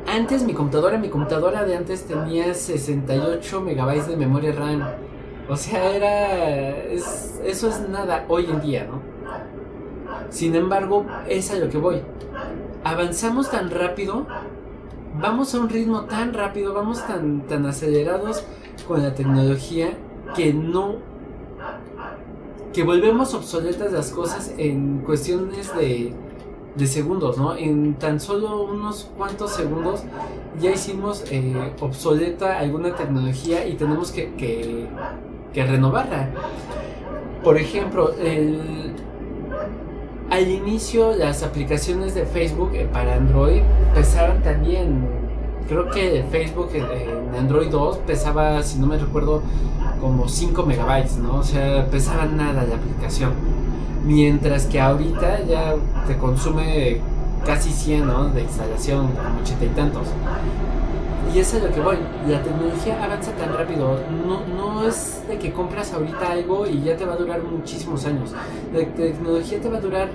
Antes 0.07 0.43
mi 0.43 0.53
computadora, 0.53 0.97
mi 0.97 1.09
computadora 1.09 1.63
de 1.63 1.75
antes 1.75 2.05
tenía 2.05 2.53
68 2.53 3.61
megabytes 3.61 4.07
de 4.07 4.15
memoria 4.15 4.53
RAM. 4.53 4.83
O 5.49 5.57
sea, 5.57 5.89
era... 5.93 6.83
eso 6.93 7.69
es 7.69 7.89
nada 7.89 8.25
hoy 8.29 8.45
en 8.45 8.61
día, 8.61 8.85
¿no? 8.85 9.01
Sin 10.29 10.55
embargo, 10.55 11.05
es 11.27 11.51
a 11.51 11.55
lo 11.55 11.69
que 11.69 11.77
voy. 11.77 12.01
Avanzamos 12.83 13.51
tan 13.51 13.69
rápido, 13.69 14.25
vamos 15.19 15.53
a 15.53 15.59
un 15.59 15.69
ritmo 15.69 16.01
tan 16.01 16.33
rápido, 16.33 16.73
vamos 16.73 17.05
tan, 17.05 17.41
tan 17.47 17.65
acelerados 17.65 18.43
con 18.87 19.03
la 19.03 19.13
tecnología 19.13 19.97
que 20.35 20.53
no... 20.53 20.95
que 22.73 22.83
volvemos 22.83 23.33
obsoletas 23.33 23.91
las 23.91 24.11
cosas 24.11 24.53
en 24.57 24.99
cuestiones 24.99 25.75
de 25.75 26.13
de 26.75 26.87
segundos, 26.87 27.37
¿no? 27.37 27.55
En 27.55 27.95
tan 27.95 28.19
solo 28.19 28.63
unos 28.63 29.09
cuantos 29.17 29.51
segundos 29.51 30.03
ya 30.59 30.71
hicimos 30.71 31.23
eh, 31.29 31.73
obsoleta 31.79 32.59
alguna 32.59 32.95
tecnología 32.95 33.67
y 33.67 33.73
tenemos 33.73 34.11
que, 34.11 34.33
que, 34.35 35.63
renovarla. 35.63 36.29
Por 37.43 37.57
ejemplo, 37.57 38.11
al 40.31 40.47
inicio 40.49 41.13
las 41.13 41.43
aplicaciones 41.43 42.15
de 42.15 42.25
Facebook 42.25 42.71
eh, 42.73 42.87
para 42.91 43.15
Android 43.15 43.61
pesaban 43.93 44.41
también, 44.41 45.05
creo 45.67 45.91
que 45.91 46.23
Facebook 46.31 46.69
en 46.73 47.35
Android 47.37 47.69
2 47.69 47.97
pesaba, 48.07 48.63
si 48.63 48.79
no 48.79 48.87
me 48.87 48.97
recuerdo, 48.97 49.43
como 49.99 50.29
5 50.29 50.65
megabytes, 50.65 51.17
¿no? 51.17 51.39
O 51.39 51.43
sea, 51.43 51.85
pesaba 51.87 52.25
nada 52.25 52.63
la 52.63 52.75
aplicación. 52.75 53.33
Mientras 54.05 54.65
que 54.65 54.79
ahorita 54.79 55.43
ya 55.43 55.75
te 56.07 56.17
consume 56.17 57.01
casi 57.45 57.69
100 57.69 58.07
¿no? 58.07 58.29
de 58.29 58.41
instalación, 58.41 59.07
como 59.11 59.41
80 59.41 59.65
y 59.65 59.69
tantos. 59.69 60.07
Y 61.33 61.39
eso 61.39 61.57
es 61.57 61.63
lo 61.63 61.71
que 61.71 61.79
voy. 61.79 61.97
La 62.27 62.41
tecnología 62.41 63.01
avanza 63.01 63.31
tan 63.33 63.53
rápido. 63.53 63.99
No, 64.27 64.45
no 64.47 64.87
es 64.87 65.21
de 65.29 65.37
que 65.37 65.53
compras 65.53 65.93
ahorita 65.93 66.31
algo 66.31 66.67
y 66.67 66.81
ya 66.81 66.97
te 66.97 67.05
va 67.05 67.13
a 67.13 67.15
durar 67.15 67.41
muchísimos 67.41 68.05
años. 68.05 68.31
La 68.73 68.85
tecnología 68.85 69.61
te 69.61 69.69
va 69.69 69.77
a 69.77 69.81
durar 69.81 70.09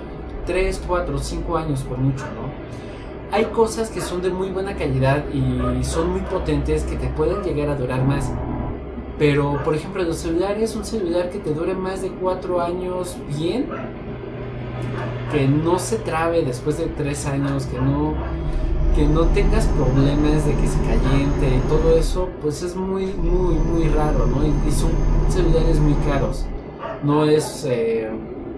3, 0.47 0.81
4, 0.87 1.17
5 1.19 1.57
años 1.57 1.81
por 1.83 1.97
mucho, 1.99 2.25
¿no? 2.25 3.35
Hay 3.35 3.45
cosas 3.45 3.89
que 3.89 4.01
son 4.01 4.21
de 4.21 4.29
muy 4.29 4.49
buena 4.49 4.75
calidad 4.75 5.25
y 5.33 5.83
son 5.83 6.11
muy 6.11 6.21
potentes 6.21 6.83
que 6.83 6.95
te 6.95 7.07
pueden 7.09 7.43
llegar 7.43 7.69
a 7.69 7.75
durar 7.75 8.03
más. 8.03 8.31
Pero, 9.19 9.59
por 9.63 9.73
ejemplo, 9.75 10.03
los 10.03 10.17
celulares, 10.17 10.75
un 10.75 10.85
celular 10.85 11.29
que 11.29 11.39
te 11.39 11.53
dure 11.53 11.73
más 11.73 12.01
de 12.01 12.09
cuatro 12.09 12.61
años 12.61 13.17
bien, 13.27 13.65
que 15.31 15.47
no 15.47 15.79
se 15.79 15.97
trabe 15.97 16.43
después 16.43 16.77
de 16.77 16.85
tres 16.85 17.25
años, 17.25 17.65
que 17.65 17.79
no, 17.79 18.13
que 18.95 19.07
no 19.07 19.25
tengas 19.27 19.65
problemas 19.67 20.45
de 20.45 20.53
que 20.53 20.67
se 20.67 20.77
caliente 20.81 21.57
y 21.57 21.67
todo 21.67 21.97
eso, 21.97 22.29
pues 22.41 22.61
es 22.61 22.75
muy, 22.75 23.07
muy, 23.07 23.55
muy 23.55 23.87
raro, 23.89 24.27
¿no? 24.27 24.37
Y, 24.45 24.71
son 24.71 24.91
celulares 25.29 25.79
muy 25.79 25.95
caros. 26.05 26.45
No 27.03 27.25
es, 27.25 27.65
eh, 27.67 28.11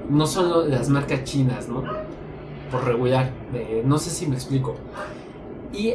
no 0.10 0.28
son 0.28 0.70
las 0.70 0.90
marcas 0.90 1.24
chinas, 1.24 1.68
¿no? 1.68 1.84
Por 2.72 2.86
regular, 2.86 3.32
no 3.86 3.98
sé 3.98 4.10
si 4.10 4.28
me 4.28 4.36
explico. 4.36 4.76
Y 5.72 5.94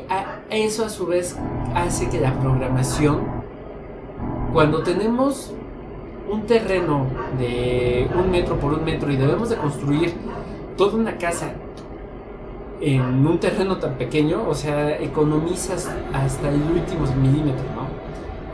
eso 0.50 0.84
a 0.84 0.88
su 0.88 1.06
vez 1.06 1.36
hace 1.74 2.08
que 2.08 2.20
la 2.20 2.38
programación 2.38 3.20
cuando 4.52 4.82
tenemos 4.82 5.52
un 6.30 6.46
terreno 6.46 7.06
de 7.38 8.08
un 8.16 8.30
metro 8.30 8.56
por 8.56 8.72
un 8.72 8.84
metro 8.84 9.10
y 9.10 9.16
debemos 9.16 9.50
de 9.50 9.56
construir 9.56 10.14
toda 10.76 10.96
una 10.96 11.18
casa 11.18 11.52
en 12.80 13.26
un 13.26 13.38
terreno 13.40 13.78
tan 13.78 13.94
pequeño, 13.94 14.48
o 14.48 14.54
sea, 14.54 14.96
economizas 15.00 15.90
hasta 16.12 16.48
el 16.48 16.62
último 16.62 17.06
milímetro. 17.20 17.64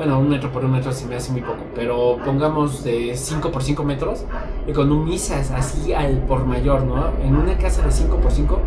Bueno, 0.00 0.19
un 0.19 0.30
metro 0.30 0.50
por 0.50 0.64
un 0.64 0.73
metro 0.73 0.92
se 0.92 1.04
me 1.04 1.16
hace 1.16 1.30
muy 1.30 1.42
poco, 1.42 1.59
pero 1.75 2.16
pongamos 2.25 2.83
de 2.83 3.14
5 3.14 3.50
por 3.50 3.62
5 3.62 3.85
metros, 3.85 4.25
economizas 4.66 5.50
así 5.50 5.92
al 5.92 6.23
por 6.23 6.47
mayor, 6.47 6.85
¿no? 6.85 7.11
En 7.23 7.37
una 7.37 7.59
casa 7.59 7.83
de 7.83 7.92
5 7.92 8.16
por 8.16 8.33
5 8.33 8.61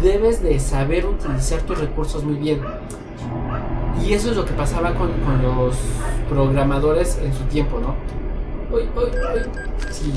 debes 0.00 0.42
de 0.42 0.58
saber 0.58 1.04
utilizar 1.04 1.60
tus 1.60 1.78
recursos 1.78 2.24
muy 2.24 2.36
bien. 2.36 2.62
Y 4.02 4.14
eso 4.14 4.30
es 4.30 4.36
lo 4.38 4.46
que 4.46 4.54
pasaba 4.54 4.94
con, 4.94 5.10
con 5.20 5.42
los 5.42 5.76
programadores 6.30 7.18
en 7.18 7.34
su 7.34 7.44
tiempo, 7.44 7.78
¿no? 7.78 7.94
Uy, 8.74 8.84
uy, 8.96 9.10
uy. 9.10 9.42
Sí, 9.90 10.14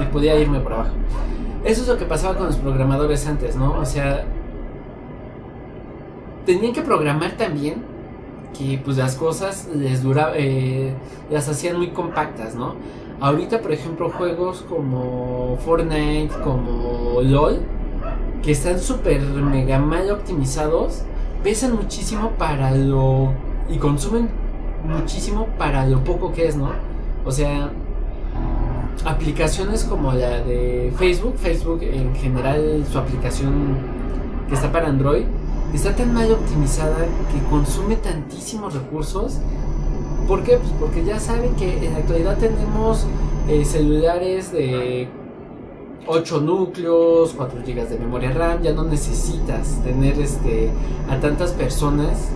y 0.00 0.04
podía 0.06 0.34
irme 0.34 0.58
por 0.58 0.72
abajo. 0.72 0.90
Eso 1.64 1.82
es 1.82 1.86
lo 1.86 1.96
que 1.96 2.06
pasaba 2.06 2.36
con 2.36 2.46
los 2.46 2.56
programadores 2.56 3.24
antes, 3.28 3.54
¿no? 3.54 3.78
O 3.78 3.86
sea, 3.86 4.24
tenían 6.46 6.72
que 6.72 6.80
programar 6.80 7.32
también 7.32 7.82
que 8.56 8.80
pues 8.82 8.96
las 8.96 9.16
cosas 9.16 9.68
les 9.74 10.02
duraba, 10.02 10.32
eh, 10.36 10.94
las 11.30 11.48
hacían 11.48 11.76
muy 11.76 11.88
compactas, 11.88 12.54
¿no? 12.54 12.74
Ahorita, 13.20 13.60
por 13.60 13.72
ejemplo, 13.72 14.10
juegos 14.10 14.64
como 14.68 15.58
Fortnite, 15.64 16.30
como 16.42 17.20
LOL, 17.22 17.60
que 18.42 18.52
están 18.52 18.78
súper 18.78 19.20
mega 19.20 19.78
mal 19.78 20.10
optimizados, 20.10 21.02
pesan 21.42 21.74
muchísimo 21.74 22.30
para 22.38 22.70
lo... 22.70 23.32
y 23.68 23.78
consumen 23.78 24.28
muchísimo 24.84 25.48
para 25.58 25.86
lo 25.86 26.04
poco 26.04 26.32
que 26.32 26.46
es, 26.46 26.56
¿no? 26.56 26.70
O 27.24 27.30
sea, 27.30 27.70
aplicaciones 29.04 29.84
como 29.84 30.12
la 30.12 30.40
de 30.42 30.92
Facebook, 30.96 31.36
Facebook 31.36 31.82
en 31.82 32.14
general 32.14 32.84
su 32.90 32.98
aplicación 32.98 33.78
que 34.48 34.54
está 34.54 34.70
para 34.70 34.88
Android, 34.88 35.24
está 35.76 35.94
tan 35.94 36.12
mal 36.14 36.32
optimizada 36.32 37.06
que 37.30 37.50
consume 37.50 37.96
tantísimos 37.96 38.74
recursos. 38.74 39.38
¿Por 40.26 40.42
qué? 40.42 40.56
Pues 40.56 40.72
porque 40.80 41.04
ya 41.04 41.20
saben 41.20 41.54
que 41.54 41.86
en 41.86 41.92
la 41.92 41.98
actualidad 41.98 42.38
tenemos 42.38 43.06
eh, 43.46 43.64
celulares 43.64 44.52
de 44.52 45.06
8 46.06 46.40
núcleos, 46.40 47.34
4 47.36 47.60
GB 47.64 47.88
de 47.88 47.98
memoria 47.98 48.32
RAM, 48.32 48.62
ya 48.62 48.72
no 48.72 48.84
necesitas 48.84 49.82
tener 49.84 50.18
este 50.18 50.70
a 51.10 51.20
tantas 51.20 51.52
personas, 51.52 52.30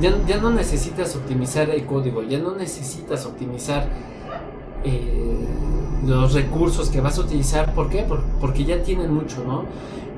ya, 0.00 0.14
ya 0.26 0.36
no 0.36 0.50
necesitas 0.50 1.16
optimizar 1.16 1.70
el 1.70 1.86
código, 1.86 2.22
ya 2.22 2.38
no 2.38 2.54
necesitas 2.54 3.24
optimizar 3.24 3.88
eh, 4.84 5.46
los 6.06 6.34
recursos 6.34 6.90
que 6.90 7.00
vas 7.00 7.18
a 7.18 7.22
utilizar. 7.22 7.74
¿Por 7.74 7.88
qué? 7.88 8.04
porque 8.40 8.64
ya 8.64 8.82
tienen 8.82 9.12
mucho, 9.12 9.42
¿no? 9.44 9.64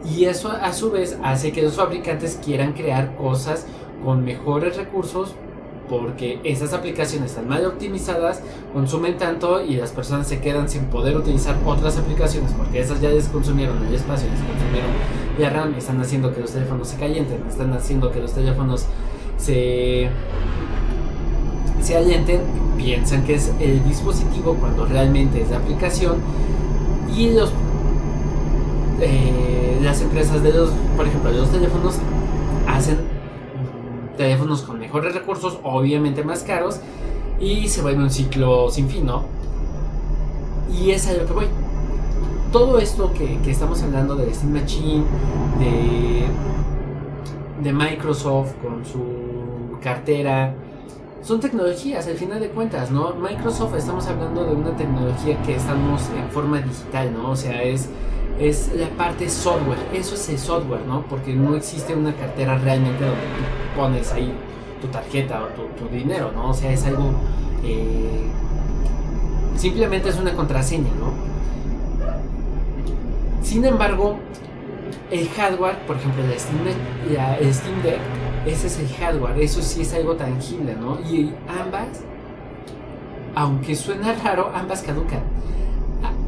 Y 0.04 0.24
eso 0.24 0.50
a 0.50 0.72
su 0.72 0.90
vez 0.90 1.18
hace 1.22 1.52
que 1.52 1.62
los 1.62 1.74
fabricantes 1.74 2.38
quieran 2.42 2.72
crear 2.72 3.16
cosas 3.16 3.66
con 4.04 4.24
mejores 4.24 4.76
recursos 4.76 5.34
porque 5.88 6.38
esas 6.44 6.72
aplicaciones 6.72 7.30
están 7.30 7.48
mal 7.48 7.66
optimizadas, 7.66 8.40
consumen 8.72 9.18
tanto 9.18 9.60
y 9.60 9.74
las 9.74 9.90
personas 9.90 10.28
se 10.28 10.40
quedan 10.40 10.68
sin 10.68 10.84
poder 10.84 11.16
utilizar 11.16 11.56
otras 11.66 11.98
aplicaciones 11.98 12.52
porque 12.52 12.78
esas 12.80 13.00
ya 13.00 13.10
les 13.10 13.26
consumieron 13.26 13.84
el 13.84 13.92
espacio, 13.92 14.28
les 14.30 14.40
consumieron 14.40 14.90
la 15.36 15.50
RAM, 15.50 15.74
están 15.74 16.00
haciendo 16.00 16.32
que 16.32 16.40
los 16.40 16.52
teléfonos 16.52 16.86
se 16.86 16.96
calienten, 16.96 17.42
están 17.48 17.72
haciendo 17.72 18.12
que 18.12 18.20
los 18.20 18.32
teléfonos 18.32 18.86
se 19.36 20.08
se 21.82 21.96
alienten, 21.96 22.42
piensan 22.76 23.24
que 23.24 23.34
es 23.34 23.50
el 23.58 23.82
dispositivo 23.84 24.54
cuando 24.54 24.86
realmente 24.86 25.42
es 25.42 25.50
la 25.50 25.56
aplicación 25.56 26.18
y 27.16 27.30
los 27.30 27.50
eh, 29.00 29.78
las 29.82 30.00
empresas 30.00 30.42
de 30.42 30.52
los, 30.52 30.70
por 30.96 31.06
ejemplo, 31.06 31.30
de 31.30 31.38
los 31.38 31.50
teléfonos 31.50 31.96
hacen 32.66 32.98
teléfonos 34.16 34.62
con 34.62 34.78
mejores 34.78 35.14
recursos, 35.14 35.58
obviamente 35.62 36.22
más 36.22 36.42
caros, 36.42 36.80
y 37.40 37.68
se 37.68 37.80
vuelve 37.82 38.02
un 38.02 38.10
ciclo 38.10 38.70
sin 38.70 38.88
fin, 38.88 39.06
¿no? 39.06 39.24
Y 40.70 40.90
es 40.90 41.08
a 41.08 41.14
lo 41.14 41.26
que 41.26 41.32
voy. 41.32 41.46
Todo 42.52 42.78
esto 42.78 43.12
que, 43.12 43.38
que 43.38 43.50
estamos 43.50 43.82
hablando 43.82 44.16
de 44.16 44.32
Steam 44.34 44.52
Machine, 44.52 45.04
de, 45.58 46.26
de 47.62 47.72
Microsoft 47.72 48.54
con 48.62 48.84
su 48.84 49.78
cartera, 49.80 50.54
son 51.22 51.38
tecnologías 51.40 52.06
al 52.06 52.16
final 52.16 52.40
de 52.40 52.48
cuentas, 52.48 52.90
¿no? 52.90 53.14
Microsoft 53.14 53.74
estamos 53.76 54.06
hablando 54.06 54.44
de 54.44 54.54
una 54.54 54.76
tecnología 54.76 55.40
que 55.42 55.54
estamos 55.54 56.02
en 56.16 56.28
forma 56.30 56.60
digital, 56.60 57.12
¿no? 57.12 57.30
O 57.30 57.36
sea, 57.36 57.62
es, 57.62 57.88
es 58.38 58.70
la 58.74 58.88
parte 58.88 59.28
software, 59.28 59.78
eso 59.92 60.14
es 60.14 60.28
el 60.28 60.38
software, 60.38 60.82
¿no? 60.86 61.02
Porque 61.02 61.34
no 61.34 61.54
existe 61.54 61.94
una 61.94 62.14
cartera 62.14 62.58
realmente 62.58 63.04
donde 63.04 63.20
tú 63.20 63.80
pones 63.80 64.12
ahí 64.12 64.32
tu 64.80 64.88
tarjeta 64.88 65.42
o 65.42 65.46
tu, 65.48 65.88
dinero, 65.88 66.32
¿no? 66.32 66.50
O 66.50 66.54
sea, 66.54 66.72
es 66.72 66.84
algo... 66.86 67.12
Eh, 67.64 68.26
simplemente 69.56 70.08
es 70.08 70.18
una 70.18 70.34
contraseña, 70.34 70.90
¿no? 70.98 71.12
Sin 73.42 73.64
embargo, 73.64 74.16
el 75.10 75.28
hardware, 75.28 75.78
por 75.86 75.96
ejemplo, 75.96 76.22
la 76.26 76.38
Steam, 76.38 76.58
la 77.12 77.52
Steam 77.52 77.82
Deck, 77.82 77.98
ese 78.46 78.68
es 78.68 78.78
el 78.78 78.88
hardware, 78.88 79.38
eso 79.38 79.60
sí 79.60 79.82
es 79.82 79.92
algo 79.92 80.14
tangible, 80.14 80.74
¿no? 80.74 80.98
Y 81.00 81.32
ambas, 81.48 81.88
aunque 83.34 83.74
suena 83.74 84.14
raro, 84.14 84.50
ambas 84.54 84.82
caducan. 84.82 85.20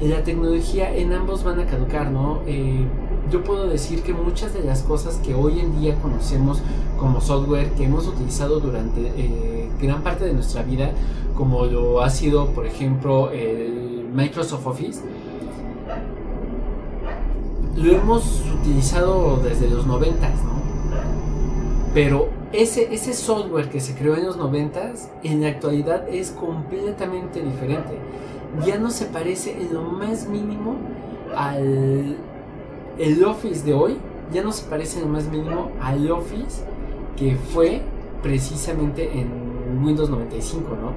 La 0.02 0.24
tecnología 0.24 0.92
en 0.92 1.12
ambos 1.12 1.44
van 1.44 1.60
a 1.60 1.66
caducar, 1.66 2.10
¿no? 2.10 2.40
Eh, 2.44 2.84
yo 3.30 3.44
puedo 3.44 3.68
decir 3.68 4.02
que 4.02 4.12
muchas 4.12 4.52
de 4.52 4.64
las 4.64 4.82
cosas 4.82 5.20
que 5.24 5.32
hoy 5.32 5.60
en 5.60 5.80
día 5.80 5.94
conocemos 6.02 6.60
como 6.98 7.20
software, 7.20 7.70
que 7.74 7.84
hemos 7.84 8.08
utilizado 8.08 8.58
durante 8.58 9.12
eh, 9.16 9.68
gran 9.80 10.02
parte 10.02 10.24
de 10.24 10.32
nuestra 10.32 10.64
vida, 10.64 10.90
como 11.36 11.66
lo 11.66 12.02
ha 12.02 12.10
sido, 12.10 12.48
por 12.48 12.66
ejemplo, 12.66 13.30
el 13.30 14.08
Microsoft 14.12 14.66
Office, 14.66 15.02
lo 17.76 17.92
hemos 17.92 18.42
utilizado 18.60 19.36
desde 19.36 19.70
los 19.70 19.86
90, 19.86 20.28
¿no? 20.28 20.34
Pero 21.94 22.28
ese, 22.52 22.92
ese 22.92 23.14
software 23.14 23.70
que 23.70 23.80
se 23.80 23.94
creó 23.94 24.16
en 24.16 24.24
los 24.24 24.36
90 24.36 24.94
en 25.22 25.42
la 25.42 25.48
actualidad 25.48 26.08
es 26.08 26.32
completamente 26.32 27.40
diferente. 27.40 27.98
Ya 28.66 28.78
no 28.78 28.90
se 28.90 29.06
parece 29.06 29.60
en 29.60 29.72
lo 29.72 29.82
más 29.82 30.28
mínimo 30.28 30.76
al 31.34 32.16
el 32.98 33.24
Office 33.24 33.64
de 33.64 33.74
hoy. 33.74 33.96
Ya 34.32 34.42
no 34.42 34.52
se 34.52 34.68
parece 34.68 34.98
en 34.98 35.06
lo 35.06 35.12
más 35.12 35.28
mínimo 35.28 35.70
al 35.80 36.10
Office 36.10 36.64
que 37.16 37.36
fue 37.36 37.82
precisamente 38.22 39.10
en 39.12 39.82
Windows 39.84 40.10
95, 40.10 40.68
¿no? 40.70 40.92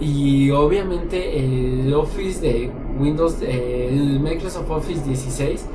Y 0.00 0.50
obviamente 0.50 1.38
el 1.38 1.94
Office 1.94 2.40
de 2.40 2.70
Windows, 2.98 3.40
el 3.42 4.20
Microsoft 4.20 4.70
Office 4.70 5.04
16 5.04 5.66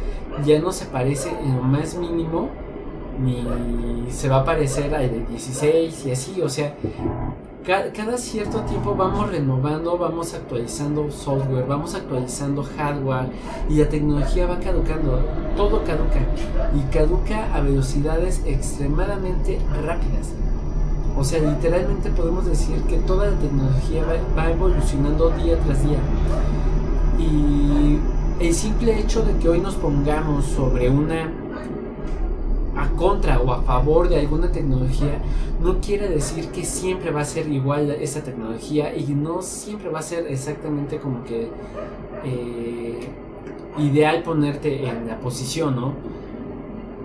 ya 0.45 0.59
no 0.59 0.71
se 0.71 0.85
parece 0.85 1.29
en 1.29 1.57
lo 1.57 1.63
más 1.63 1.95
mínimo 1.95 2.49
ni 3.21 4.09
se 4.11 4.29
va 4.29 4.41
a 4.41 4.45
parecer 4.45 4.93
al 4.95 5.09
de 5.09 5.25
16 5.25 6.05
y 6.05 6.11
así, 6.11 6.41
o 6.41 6.49
sea, 6.49 6.75
cada 7.65 8.17
cierto 8.17 8.61
tiempo 8.61 8.95
vamos 8.95 9.29
renovando, 9.29 9.97
vamos 9.97 10.33
actualizando 10.33 11.11
software, 11.11 11.65
vamos 11.67 11.93
actualizando 11.93 12.63
hardware 12.63 13.29
y 13.69 13.75
la 13.75 13.89
tecnología 13.89 14.47
va 14.47 14.59
caducando, 14.59 15.19
todo 15.55 15.83
caduca 15.83 16.19
y 16.73 16.81
caduca 16.91 17.53
a 17.53 17.61
velocidades 17.61 18.41
extremadamente 18.45 19.59
rápidas. 19.83 20.29
O 21.17 21.23
sea, 21.23 21.39
literalmente 21.39 22.09
podemos 22.11 22.45
decir 22.45 22.81
que 22.83 22.97
toda 22.97 23.31
la 23.31 23.37
tecnología 23.37 24.03
va, 24.05 24.41
va 24.41 24.51
evolucionando 24.51 25.29
día 25.31 25.59
tras 25.59 25.83
día. 25.83 25.99
Y 27.19 27.99
el 28.39 28.53
simple 28.53 28.97
hecho 28.97 29.21
de 29.23 29.35
que 29.37 29.49
hoy 29.49 29.59
nos 29.59 29.75
pongamos 29.75 30.45
sobre 30.45 30.89
una 30.89 31.29
a 32.79 32.89
contra 32.91 33.39
o 33.39 33.51
a 33.51 33.61
favor 33.61 34.07
de 34.09 34.19
alguna 34.19 34.51
tecnología 34.51 35.19
no 35.61 35.79
quiere 35.79 36.07
decir 36.07 36.47
que 36.49 36.63
siempre 36.63 37.11
va 37.11 37.21
a 37.21 37.25
ser 37.25 37.47
igual 37.51 37.91
esa 37.91 38.23
tecnología 38.23 38.95
y 38.95 39.13
no 39.13 39.41
siempre 39.41 39.89
va 39.89 39.99
a 39.99 40.03
ser 40.03 40.27
exactamente 40.27 40.97
como 40.97 41.23
que 41.23 41.49
eh, 42.23 42.99
ideal 43.77 44.23
ponerte 44.23 44.87
en 44.87 45.07
la 45.07 45.19
posición, 45.19 45.75
¿no? 45.75 45.93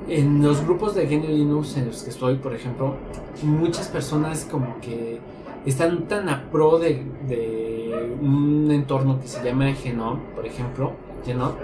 En 0.09 0.43
los 0.43 0.63
grupos 0.65 0.95
de 0.95 1.07
GNU 1.07 1.29
Linux 1.29 1.77
en 1.77 1.87
los 1.87 2.03
que 2.03 2.11
estoy, 2.11 2.37
por 2.37 2.55
ejemplo, 2.55 2.95
muchas 3.43 3.89
personas 3.89 4.47
como 4.51 4.79
que 4.81 5.19
están 5.67 6.07
tan 6.09 6.29
a 6.29 6.51
pro 6.51 6.79
de, 6.79 7.03
de 7.27 8.17
un 8.21 8.71
entorno 8.71 9.19
que 9.21 9.29
se 9.29 9.43
llama 9.43 9.73
Genome, 9.73 10.21
por 10.35 10.47
ejemplo, 10.47 10.93
Genome, 11.25 11.55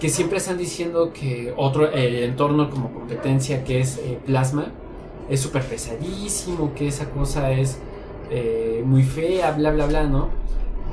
que 0.00 0.08
siempre 0.08 0.38
están 0.38 0.58
diciendo 0.58 1.12
que 1.12 1.52
otro, 1.56 1.90
el 1.90 2.22
entorno 2.22 2.70
como 2.70 2.92
competencia 2.92 3.64
que 3.64 3.80
es 3.80 3.98
eh, 3.98 4.18
Plasma, 4.24 4.66
es 5.28 5.40
súper 5.40 5.64
pesadísimo, 5.64 6.72
que 6.74 6.88
esa 6.88 7.10
cosa 7.10 7.50
es 7.52 7.78
eh, 8.30 8.82
muy 8.86 9.02
fea, 9.02 9.52
bla, 9.52 9.70
bla, 9.72 9.86
bla, 9.86 10.04
¿no? 10.04 10.28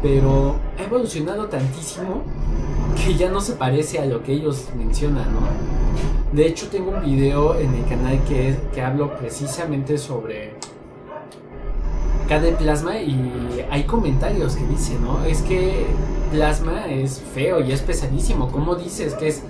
Pero 0.02 0.56
ha 0.78 0.84
evolucionado 0.84 1.46
tantísimo 1.46 2.24
que 3.04 3.16
ya 3.16 3.30
no 3.30 3.42
se 3.42 3.54
parece 3.54 4.00
a 4.00 4.06
lo 4.06 4.24
que 4.24 4.34
ellos 4.34 4.70
mencionan, 4.76 5.32
¿no? 5.34 5.40
De 6.34 6.48
hecho, 6.48 6.68
tengo 6.68 6.92
un 6.92 7.02
video 7.02 7.58
en 7.58 7.74
el 7.74 7.86
canal 7.86 8.20
que, 8.26 8.58
que 8.74 8.82
hablo 8.82 9.16
precisamente 9.18 9.98
sobre 9.98 10.54
cada 12.28 12.50
plasma 12.58 12.98
y 13.00 13.64
hay 13.70 13.84
comentarios 13.84 14.56
que 14.56 14.66
dicen, 14.66 15.04
¿no? 15.04 15.24
Es 15.24 15.42
que 15.44 15.86
plasma 16.36 16.88
es 16.88 17.22
feo 17.34 17.62
y 17.62 17.72
es 17.72 17.82
pesadísimo. 17.82 18.52
¿Cómo 18.52 18.76
dices 18.76 19.14
que 19.16 19.30
es 19.30 19.44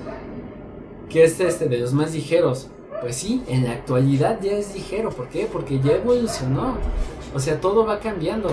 que 1.09 1.23
es 1.23 1.39
este 1.39 1.67
de 1.67 1.79
los 1.79 1.93
más 1.93 2.13
ligeros? 2.13 2.67
Pues 3.01 3.15
sí, 3.15 3.43
en 3.47 3.65
la 3.65 3.71
actualidad 3.71 4.39
ya 4.41 4.51
es 4.53 4.73
ligero. 4.73 5.09
¿Por 5.09 5.27
qué? 5.29 5.49
Porque 5.51 5.79
ya 5.79 5.93
evolucionó. 5.93 6.77
O 7.33 7.39
sea, 7.39 7.59
todo 7.59 7.85
va 7.85 7.99
cambiando. 7.99 8.49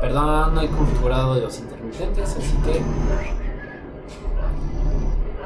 Perdón, 0.00 0.54
no 0.54 0.62
he 0.62 0.68
configurado 0.68 1.40
los 1.40 1.58
intermitentes, 1.58 2.36
así 2.36 2.56
que 2.64 2.80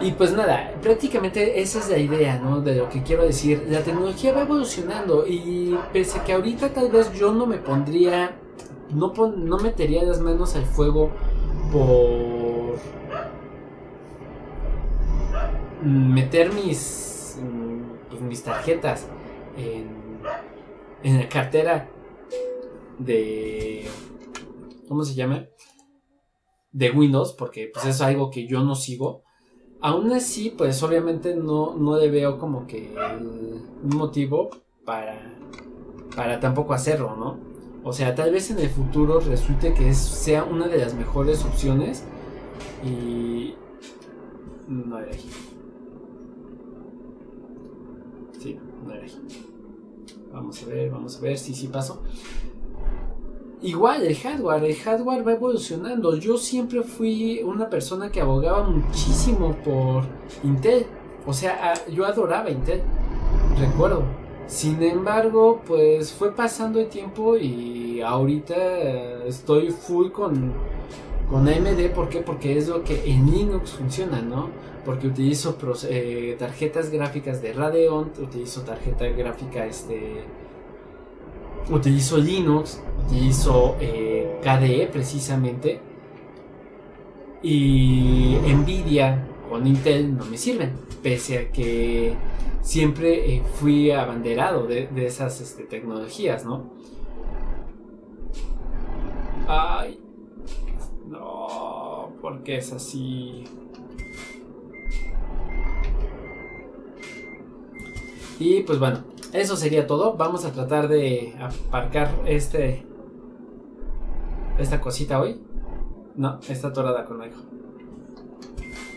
y 0.02 0.10
pues 0.10 0.32
nada, 0.32 0.72
prácticamente 0.82 1.60
esa 1.62 1.78
es 1.78 1.88
la 1.88 1.96
idea, 1.96 2.36
¿no? 2.36 2.60
De 2.60 2.74
lo 2.74 2.88
que 2.88 3.04
quiero 3.04 3.22
decir. 3.22 3.64
La 3.68 3.82
tecnología 3.82 4.32
va 4.32 4.42
evolucionando 4.42 5.24
y 5.28 5.78
pese 5.92 6.18
a 6.18 6.24
que 6.24 6.32
ahorita 6.32 6.70
tal 6.70 6.90
vez 6.90 7.12
yo 7.12 7.32
no 7.32 7.46
me 7.46 7.58
pondría, 7.58 8.36
no, 8.92 9.12
no 9.36 9.58
metería 9.58 10.02
las 10.02 10.20
manos 10.20 10.56
al 10.56 10.64
fuego 10.64 11.10
por 11.72 12.78
meter 15.82 16.52
mis, 16.52 17.38
pues, 18.08 18.22
mis 18.22 18.42
tarjetas 18.42 19.08
en, 19.56 20.20
en 21.02 21.18
la 21.18 21.28
cartera 21.28 21.88
de... 22.98 23.86
¿Cómo 24.88 25.04
se 25.04 25.14
llama? 25.14 25.46
De 26.70 26.90
Windows, 26.90 27.32
porque 27.32 27.70
pues 27.72 27.86
es 27.86 28.00
algo 28.00 28.30
que 28.30 28.46
yo 28.46 28.62
no 28.62 28.74
sigo 28.74 29.22
Aún 29.84 30.12
así, 30.12 30.50
pues 30.56 30.80
obviamente 30.84 31.34
no, 31.34 31.74
no 31.74 31.98
le 31.98 32.08
veo 32.08 32.38
como 32.38 32.68
que 32.68 32.94
un 33.82 33.96
motivo 33.96 34.48
para, 34.84 35.34
para 36.14 36.38
tampoco 36.38 36.72
hacerlo, 36.72 37.16
¿no? 37.16 37.51
O 37.84 37.92
sea, 37.92 38.14
tal 38.14 38.30
vez 38.30 38.50
en 38.50 38.58
el 38.60 38.68
futuro 38.68 39.18
resulte 39.20 39.74
que 39.74 39.92
sea 39.94 40.44
una 40.44 40.68
de 40.68 40.78
las 40.78 40.94
mejores 40.94 41.44
opciones 41.44 42.04
y... 42.84 43.54
No 44.68 44.98
era 44.98 45.12
aquí. 45.12 45.28
Sí, 48.40 48.58
no 48.84 48.92
era 48.92 49.04
aquí. 49.04 49.18
Vamos 50.32 50.62
a 50.62 50.66
ver, 50.66 50.90
vamos 50.90 51.18
a 51.18 51.20
ver 51.20 51.36
sí, 51.36 51.54
sí 51.54 51.66
pasó. 51.66 52.02
Igual 53.60 54.02
el 54.02 54.16
hardware, 54.16 54.64
el 54.64 54.76
hardware 54.76 55.26
va 55.26 55.32
evolucionando. 55.32 56.16
Yo 56.16 56.36
siempre 56.36 56.82
fui 56.82 57.42
una 57.42 57.68
persona 57.68 58.10
que 58.10 58.20
abogaba 58.20 58.64
muchísimo 58.68 59.56
por 59.64 60.04
Intel. 60.42 60.86
O 61.26 61.32
sea, 61.32 61.74
yo 61.86 62.04
adoraba 62.06 62.50
Intel, 62.50 62.82
recuerdo. 63.58 64.21
Sin 64.46 64.82
embargo, 64.82 65.62
pues 65.66 66.12
fue 66.12 66.34
pasando 66.34 66.80
el 66.80 66.88
tiempo 66.88 67.36
y 67.36 68.00
ahorita 68.02 69.24
estoy 69.26 69.70
full 69.70 70.10
con, 70.10 70.52
con 71.30 71.48
AMD. 71.48 71.90
¿Por 71.94 72.08
qué? 72.08 72.20
Porque 72.20 72.58
es 72.58 72.68
lo 72.68 72.84
que 72.84 73.10
en 73.10 73.30
Linux 73.30 73.72
funciona, 73.72 74.20
¿no? 74.20 74.50
Porque 74.84 75.06
utilizo 75.06 75.56
eh, 75.88 76.36
tarjetas 76.38 76.90
gráficas 76.90 77.40
de 77.40 77.52
Radeon, 77.52 78.12
utilizo 78.20 78.62
tarjeta 78.62 79.06
gráfica 79.06 79.64
este 79.64 80.24
utilizo 81.70 82.18
Linux, 82.18 82.80
utilizo 83.06 83.76
eh, 83.80 84.38
KDE 84.42 84.88
precisamente. 84.92 85.80
Y 87.42 88.36
Nvidia 88.46 89.26
con 89.48 89.66
Intel 89.66 90.16
no 90.16 90.24
me 90.24 90.38
sirven, 90.38 90.72
pese 91.02 91.38
a 91.38 91.50
que 91.50 92.14
siempre 92.62 93.34
eh, 93.34 93.42
fui 93.56 93.90
abanderado 93.90 94.66
de, 94.66 94.88
esas 95.04 95.40
este, 95.40 95.64
tecnologías, 95.64 96.44
¿no? 96.44 96.70
Ay, 99.46 100.00
no, 101.06 102.12
porque 102.22 102.56
es 102.58 102.72
así. 102.72 103.44
Y 108.38 108.62
pues 108.62 108.78
bueno, 108.78 109.04
eso 109.32 109.56
sería 109.56 109.86
todo. 109.86 110.16
Vamos 110.16 110.44
a 110.44 110.52
tratar 110.52 110.88
de 110.88 111.34
aparcar 111.40 112.10
este. 112.26 112.86
Esta 114.58 114.80
cosita 114.80 115.20
hoy. 115.20 115.42
No, 116.16 116.38
está 116.48 116.68
atorada 116.68 117.04
con 117.04 117.22
algo. 117.22 117.36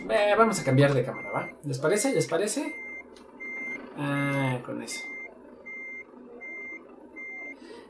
Eh, 0.08 0.34
vamos 0.38 0.60
a 0.60 0.64
cambiar 0.64 0.94
de 0.94 1.04
cámara, 1.04 1.30
¿va? 1.32 1.48
¿Les 1.64 1.78
parece? 1.78 2.12
¿Les 2.12 2.26
parece? 2.26 2.85
Ah, 3.96 4.60
con 4.64 4.82
eso. 4.82 5.00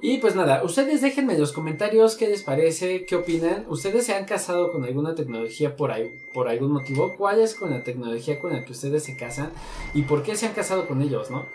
Y 0.00 0.18
pues 0.18 0.36
nada, 0.36 0.62
ustedes 0.62 1.00
déjenme 1.00 1.34
en 1.34 1.40
los 1.40 1.52
comentarios 1.52 2.16
qué 2.16 2.28
les 2.28 2.42
parece, 2.42 3.06
qué 3.06 3.16
opinan. 3.16 3.64
¿Ustedes 3.68 4.04
se 4.04 4.14
han 4.14 4.26
casado 4.26 4.70
con 4.70 4.84
alguna 4.84 5.14
tecnología 5.14 5.74
por, 5.74 5.90
ahí, 5.90 6.14
por 6.34 6.48
algún 6.48 6.72
motivo? 6.72 7.14
¿Cuál 7.16 7.40
es 7.40 7.54
con 7.54 7.70
la 7.70 7.82
tecnología 7.82 8.38
con 8.38 8.52
la 8.52 8.64
que 8.64 8.72
ustedes 8.72 9.04
se 9.04 9.16
casan? 9.16 9.50
¿Y 9.94 10.02
por 10.02 10.22
qué 10.22 10.36
se 10.36 10.46
han 10.46 10.52
casado 10.52 10.86
con 10.86 11.00
ellos, 11.00 11.30
no? 11.30 11.46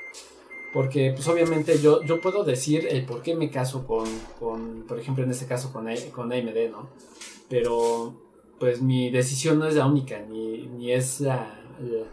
Porque, 0.73 1.11
pues 1.15 1.27
obviamente 1.27 1.79
yo, 1.79 2.03
yo 2.03 2.19
puedo 2.19 2.43
decir 2.43 2.87
el 2.89 3.05
por 3.05 3.21
qué 3.21 3.35
me 3.35 3.49
caso 3.49 3.85
con, 3.85 4.07
con 4.39 4.85
por 4.87 4.99
ejemplo, 4.99 5.23
en 5.23 5.31
este 5.31 5.45
caso 5.45 5.71
con, 5.71 5.87
con 6.13 6.31
AMD, 6.31 6.71
¿no? 6.71 6.89
Pero, 7.47 8.15
pues 8.59 8.81
mi 8.81 9.11
decisión 9.11 9.59
no 9.59 9.67
es 9.67 9.75
la 9.75 9.85
única, 9.85 10.21
ni, 10.21 10.67
ni 10.67 10.91
es 10.91 11.21
la, 11.21 11.59
la, 11.79 12.05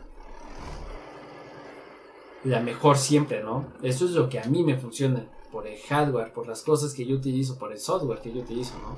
mejor 2.61 2.96
siempre, 2.96 3.42
¿no? 3.42 3.66
Eso 3.82 4.04
es 4.04 4.12
lo 4.12 4.28
que 4.28 4.38
a 4.38 4.44
mí 4.44 4.62
me 4.62 4.76
funciona, 4.76 5.26
por 5.50 5.66
el 5.66 5.78
hardware, 5.78 6.32
por 6.32 6.46
las 6.46 6.62
cosas 6.62 6.94
que 6.94 7.06
yo 7.06 7.16
utilizo, 7.16 7.58
por 7.58 7.72
el 7.72 7.78
software 7.78 8.20
que 8.20 8.32
yo 8.32 8.40
utilizo, 8.40 8.74
¿no? 8.78 8.96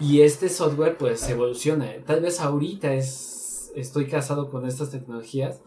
Y 0.00 0.20
este 0.20 0.48
software, 0.48 0.96
pues, 0.96 1.28
evoluciona. 1.28 1.90
Tal 2.06 2.20
vez 2.20 2.40
ahorita 2.40 2.94
es, 2.94 3.72
estoy 3.74 4.06
casado 4.06 4.50
con 4.50 4.66
estas 4.66 4.90
tecnologías, 4.90 5.60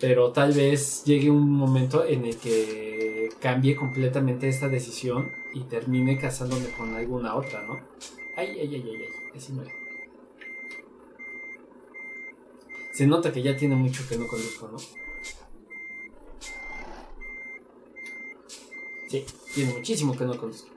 pero 0.00 0.32
tal 0.32 0.52
vez 0.52 1.04
llegue 1.04 1.30
un 1.30 1.50
momento 1.50 2.04
en 2.04 2.24
el 2.24 2.36
que 2.36 3.30
cambie 3.40 3.76
completamente 3.76 4.48
esta 4.48 4.68
decisión 4.68 5.30
y 5.54 5.62
termine 5.64 6.18
casándome 6.18 6.70
con 6.76 6.94
alguna 6.94 7.34
otra, 7.34 7.62
¿no? 7.62 7.80
Ay, 8.36 8.56
ay, 8.60 8.74
ay, 8.74 8.84
ay, 8.84 9.02
ay, 9.02 9.36
así 9.36 9.52
no 9.52 9.64
Se 12.92 13.06
nota 13.06 13.32
que 13.32 13.42
ya 13.42 13.56
tiene 13.56 13.76
mucho 13.76 14.02
que 14.08 14.16
no 14.16 14.26
conduzco, 14.26 14.68
¿no? 14.68 14.78
Sí, 19.08 19.24
tiene 19.54 19.74
muchísimo 19.74 20.16
que 20.16 20.24
no 20.24 20.36
conduzco. 20.36 20.68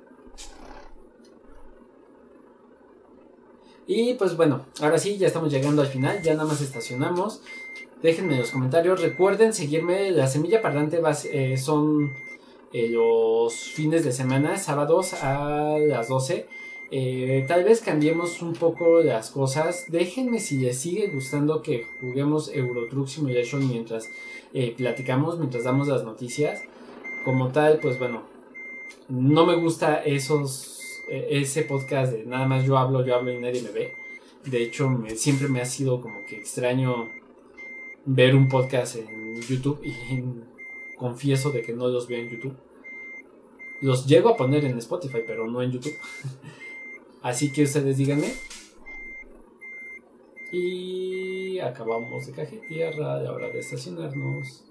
Y 3.88 4.14
pues 4.14 4.38
bueno, 4.38 4.66
ahora 4.80 4.98
sí, 4.98 5.18
ya 5.18 5.28
estamos 5.28 5.52
llegando 5.52 5.82
al 5.82 5.88
final, 5.90 6.22
ya 6.22 6.34
nada 6.34 6.46
más 6.46 6.62
estacionamos. 6.62 7.42
Déjenme 8.02 8.34
en 8.34 8.40
los 8.40 8.52
comentarios. 8.52 9.02
Recuerden 9.02 9.54
seguirme. 9.54 10.12
La 10.12 10.28
semilla 10.28 10.62
parlante 10.62 11.00
va, 11.00 11.12
eh, 11.32 11.58
son 11.58 12.14
eh, 12.74 12.88
los 12.90 13.54
fines 13.54 14.04
de 14.04 14.12
semana, 14.12 14.58
sábados 14.58 15.14
a 15.16 15.78
las 15.78 16.08
12. 16.08 16.48
Eh, 16.94 17.46
tal 17.48 17.64
vez 17.64 17.82
cambiemos 17.82 18.42
un 18.42 18.54
poco 18.54 19.02
las 19.02 19.30
cosas. 19.30 19.86
Déjenme 19.90 20.40
si 20.40 20.58
les 20.58 20.78
sigue 20.78 21.08
gustando 21.08 21.62
que 21.62 21.86
juguemos 22.00 22.50
Euro 22.54 22.88
Truck 22.88 23.08
Simulation 23.08 23.68
mientras 23.68 24.10
platicamos, 24.78 25.38
mientras 25.38 25.64
damos 25.64 25.88
las 25.88 26.04
noticias. 26.04 26.62
Como 27.24 27.52
tal, 27.52 27.80
pues 27.80 28.00
bueno, 28.00 28.24
no 29.10 29.46
me 29.46 29.56
gusta 29.56 30.04
esos 30.04 30.72
ese 31.12 31.64
podcast 31.64 32.14
de 32.14 32.26
nada 32.26 32.48
más 32.48 32.66
yo 32.66 32.78
hablo, 32.78 33.06
yo 33.06 33.16
hablo 33.16 33.32
y 33.32 33.40
nadie 33.40 33.62
me 33.62 33.72
ve. 33.72 33.94
De 34.46 34.64
hecho, 34.64 34.90
siempre 35.16 35.48
me 35.50 35.62
ha 35.62 35.66
sido 35.66 36.02
como 36.02 36.26
que 36.26 36.38
extraño 36.38 37.10
ver 38.06 38.36
un 38.36 38.48
podcast 38.48 38.96
en 38.96 39.42
YouTube 39.42 39.82
y 39.84 40.24
confieso 40.98 41.52
de 41.52 41.62
que 41.62 41.74
no 41.74 41.88
los 41.90 42.08
veo 42.08 42.20
en 42.20 42.30
YouTube. 42.30 42.56
Los 43.82 44.06
llego 44.06 44.30
a 44.30 44.38
poner 44.38 44.64
en 44.64 44.78
Spotify, 44.78 45.20
pero 45.26 45.48
no 45.48 45.62
en 45.62 45.72
YouTube. 45.72 45.98
Así 47.22 47.52
que 47.52 47.64
ustedes 47.64 47.98
díganme. 47.98 48.32
Y 50.52 51.60
acabamos 51.60 52.26
de 52.28 52.34
cajetear 52.34 52.96
la 52.96 53.32
hora 53.32 53.50
de 53.50 53.60
estacionarnos. 53.60 54.66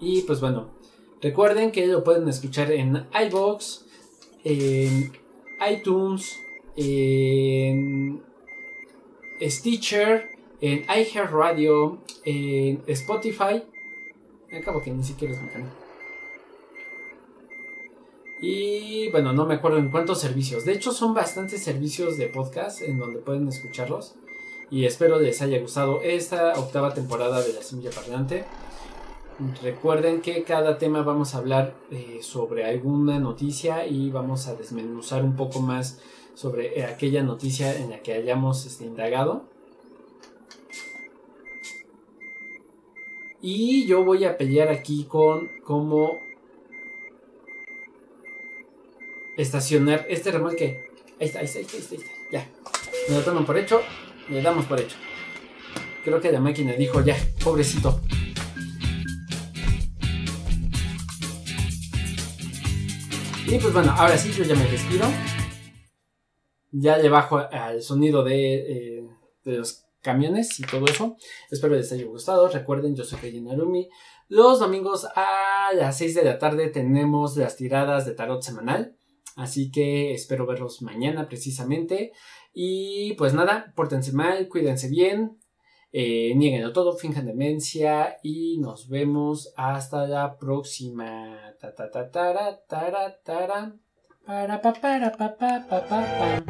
Y 0.00 0.22
pues 0.22 0.40
bueno, 0.40 0.70
recuerden 1.20 1.72
que 1.72 1.86
lo 1.86 2.04
pueden 2.04 2.28
escuchar 2.28 2.72
en 2.72 3.06
iBox, 3.26 3.86
en 4.44 5.12
iTunes, 5.70 6.38
en 6.76 8.22
Stitcher, 9.40 10.28
en 10.60 10.84
iHeartRadio, 10.84 11.98
en 12.24 12.82
Spotify. 12.86 13.62
Acabo 14.52 14.80
que 14.80 14.90
ni 14.90 15.02
siquiera 15.02 15.34
es 15.34 15.42
mi 15.42 15.48
canal. 15.48 15.72
Y 18.40 19.08
bueno, 19.10 19.32
no 19.32 19.46
me 19.46 19.54
acuerdo 19.54 19.78
en 19.78 19.90
cuántos 19.90 20.20
servicios. 20.20 20.64
De 20.64 20.72
hecho, 20.72 20.92
son 20.92 21.14
bastantes 21.14 21.62
servicios 21.62 22.18
de 22.18 22.26
podcast 22.26 22.82
en 22.82 22.98
donde 22.98 23.20
pueden 23.20 23.48
escucharlos. 23.48 24.16
Y 24.70 24.84
espero 24.84 25.18
les 25.18 25.40
haya 25.40 25.58
gustado 25.60 26.02
esta 26.02 26.52
octava 26.58 26.92
temporada 26.92 27.40
de 27.42 27.52
La 27.52 27.62
Semilla 27.62 27.90
Parlante. 27.90 28.44
Recuerden 29.62 30.20
que 30.20 30.44
cada 30.44 30.78
tema 30.78 31.02
vamos 31.02 31.34
a 31.34 31.38
hablar 31.38 31.74
eh, 31.90 32.20
sobre 32.22 32.64
alguna 32.64 33.18
noticia 33.18 33.84
y 33.84 34.10
vamos 34.10 34.46
a 34.46 34.54
desmenuzar 34.54 35.24
un 35.24 35.34
poco 35.34 35.60
más 35.60 36.00
sobre 36.34 36.78
eh, 36.78 36.84
aquella 36.84 37.24
noticia 37.24 37.76
en 37.76 37.90
la 37.90 37.98
que 37.98 38.12
hayamos 38.12 38.64
este, 38.64 38.84
indagado. 38.84 39.44
Y 43.40 43.86
yo 43.86 44.04
voy 44.04 44.24
a 44.24 44.38
pelear 44.38 44.68
aquí 44.68 45.04
con 45.04 45.50
cómo 45.64 46.20
estacionar 49.36 50.06
este 50.08 50.30
remolque. 50.30 50.90
Ahí 51.20 51.26
está, 51.26 51.40
ahí 51.40 51.46
está, 51.46 51.58
ahí 51.58 51.64
está, 51.64 51.76
ahí 51.76 52.00
está. 52.00 52.12
Ya. 52.30 52.50
Me 53.08 53.16
lo 53.16 53.22
toman 53.22 53.44
por 53.44 53.58
hecho, 53.58 53.80
le 54.28 54.40
damos 54.42 54.64
por 54.66 54.80
hecho. 54.80 54.96
Creo 56.04 56.20
que 56.20 56.30
la 56.30 56.40
máquina 56.40 56.72
dijo 56.74 57.00
ya, 57.02 57.16
pobrecito. 57.42 58.00
Y 63.54 63.58
pues 63.60 63.72
bueno, 63.72 63.94
ahora 63.96 64.18
sí, 64.18 64.32
yo 64.32 64.42
ya 64.42 64.56
me 64.56 64.66
despido. 64.68 65.06
Ya 66.72 66.98
le 66.98 67.08
bajo 67.08 67.36
al 67.38 67.82
sonido 67.82 68.24
de, 68.24 68.54
eh, 68.98 69.08
de 69.44 69.58
los 69.58 69.84
camiones 70.02 70.58
y 70.58 70.64
todo 70.64 70.86
eso. 70.86 71.16
Espero 71.52 71.76
les 71.76 71.92
haya 71.92 72.04
gustado. 72.04 72.48
Recuerden, 72.48 72.96
yo 72.96 73.04
soy 73.04 73.20
Keiji 73.20 73.42
Narumi. 73.42 73.88
Los 74.26 74.58
domingos 74.58 75.06
a 75.14 75.68
las 75.72 75.96
6 75.98 76.16
de 76.16 76.24
la 76.24 76.40
tarde 76.40 76.66
tenemos 76.66 77.36
las 77.36 77.54
tiradas 77.54 78.06
de 78.06 78.14
tarot 78.14 78.42
semanal. 78.42 78.96
Así 79.36 79.70
que 79.70 80.14
espero 80.14 80.46
verlos 80.46 80.82
mañana 80.82 81.28
precisamente. 81.28 82.10
Y 82.52 83.12
pues 83.12 83.34
nada, 83.34 83.72
pórtense 83.76 84.12
mal, 84.12 84.48
cuídense 84.48 84.88
bien. 84.88 85.38
Eh, 85.96 86.34
nieguenlo 86.34 86.72
todo, 86.72 86.96
finjan 86.96 87.24
demencia 87.24 88.18
y 88.20 88.58
nos 88.58 88.88
vemos 88.88 89.54
hasta 89.56 90.08
la 90.08 90.36
próxima. 90.36 91.54
Para 94.26 94.60
pa 94.60 94.72
para 94.72 95.12
pa 95.12 95.36
pa 95.36 95.64
pa 95.68 95.86
pa 95.88 96.00
pa. 96.18 96.44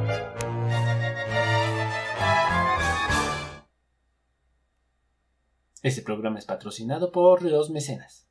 Este 5.83 6.01
programa 6.01 6.39
es 6.39 6.47
patrocinado 6.47 7.13
por 7.13 7.43
los 7.43 7.69
mecenas. 7.69 8.27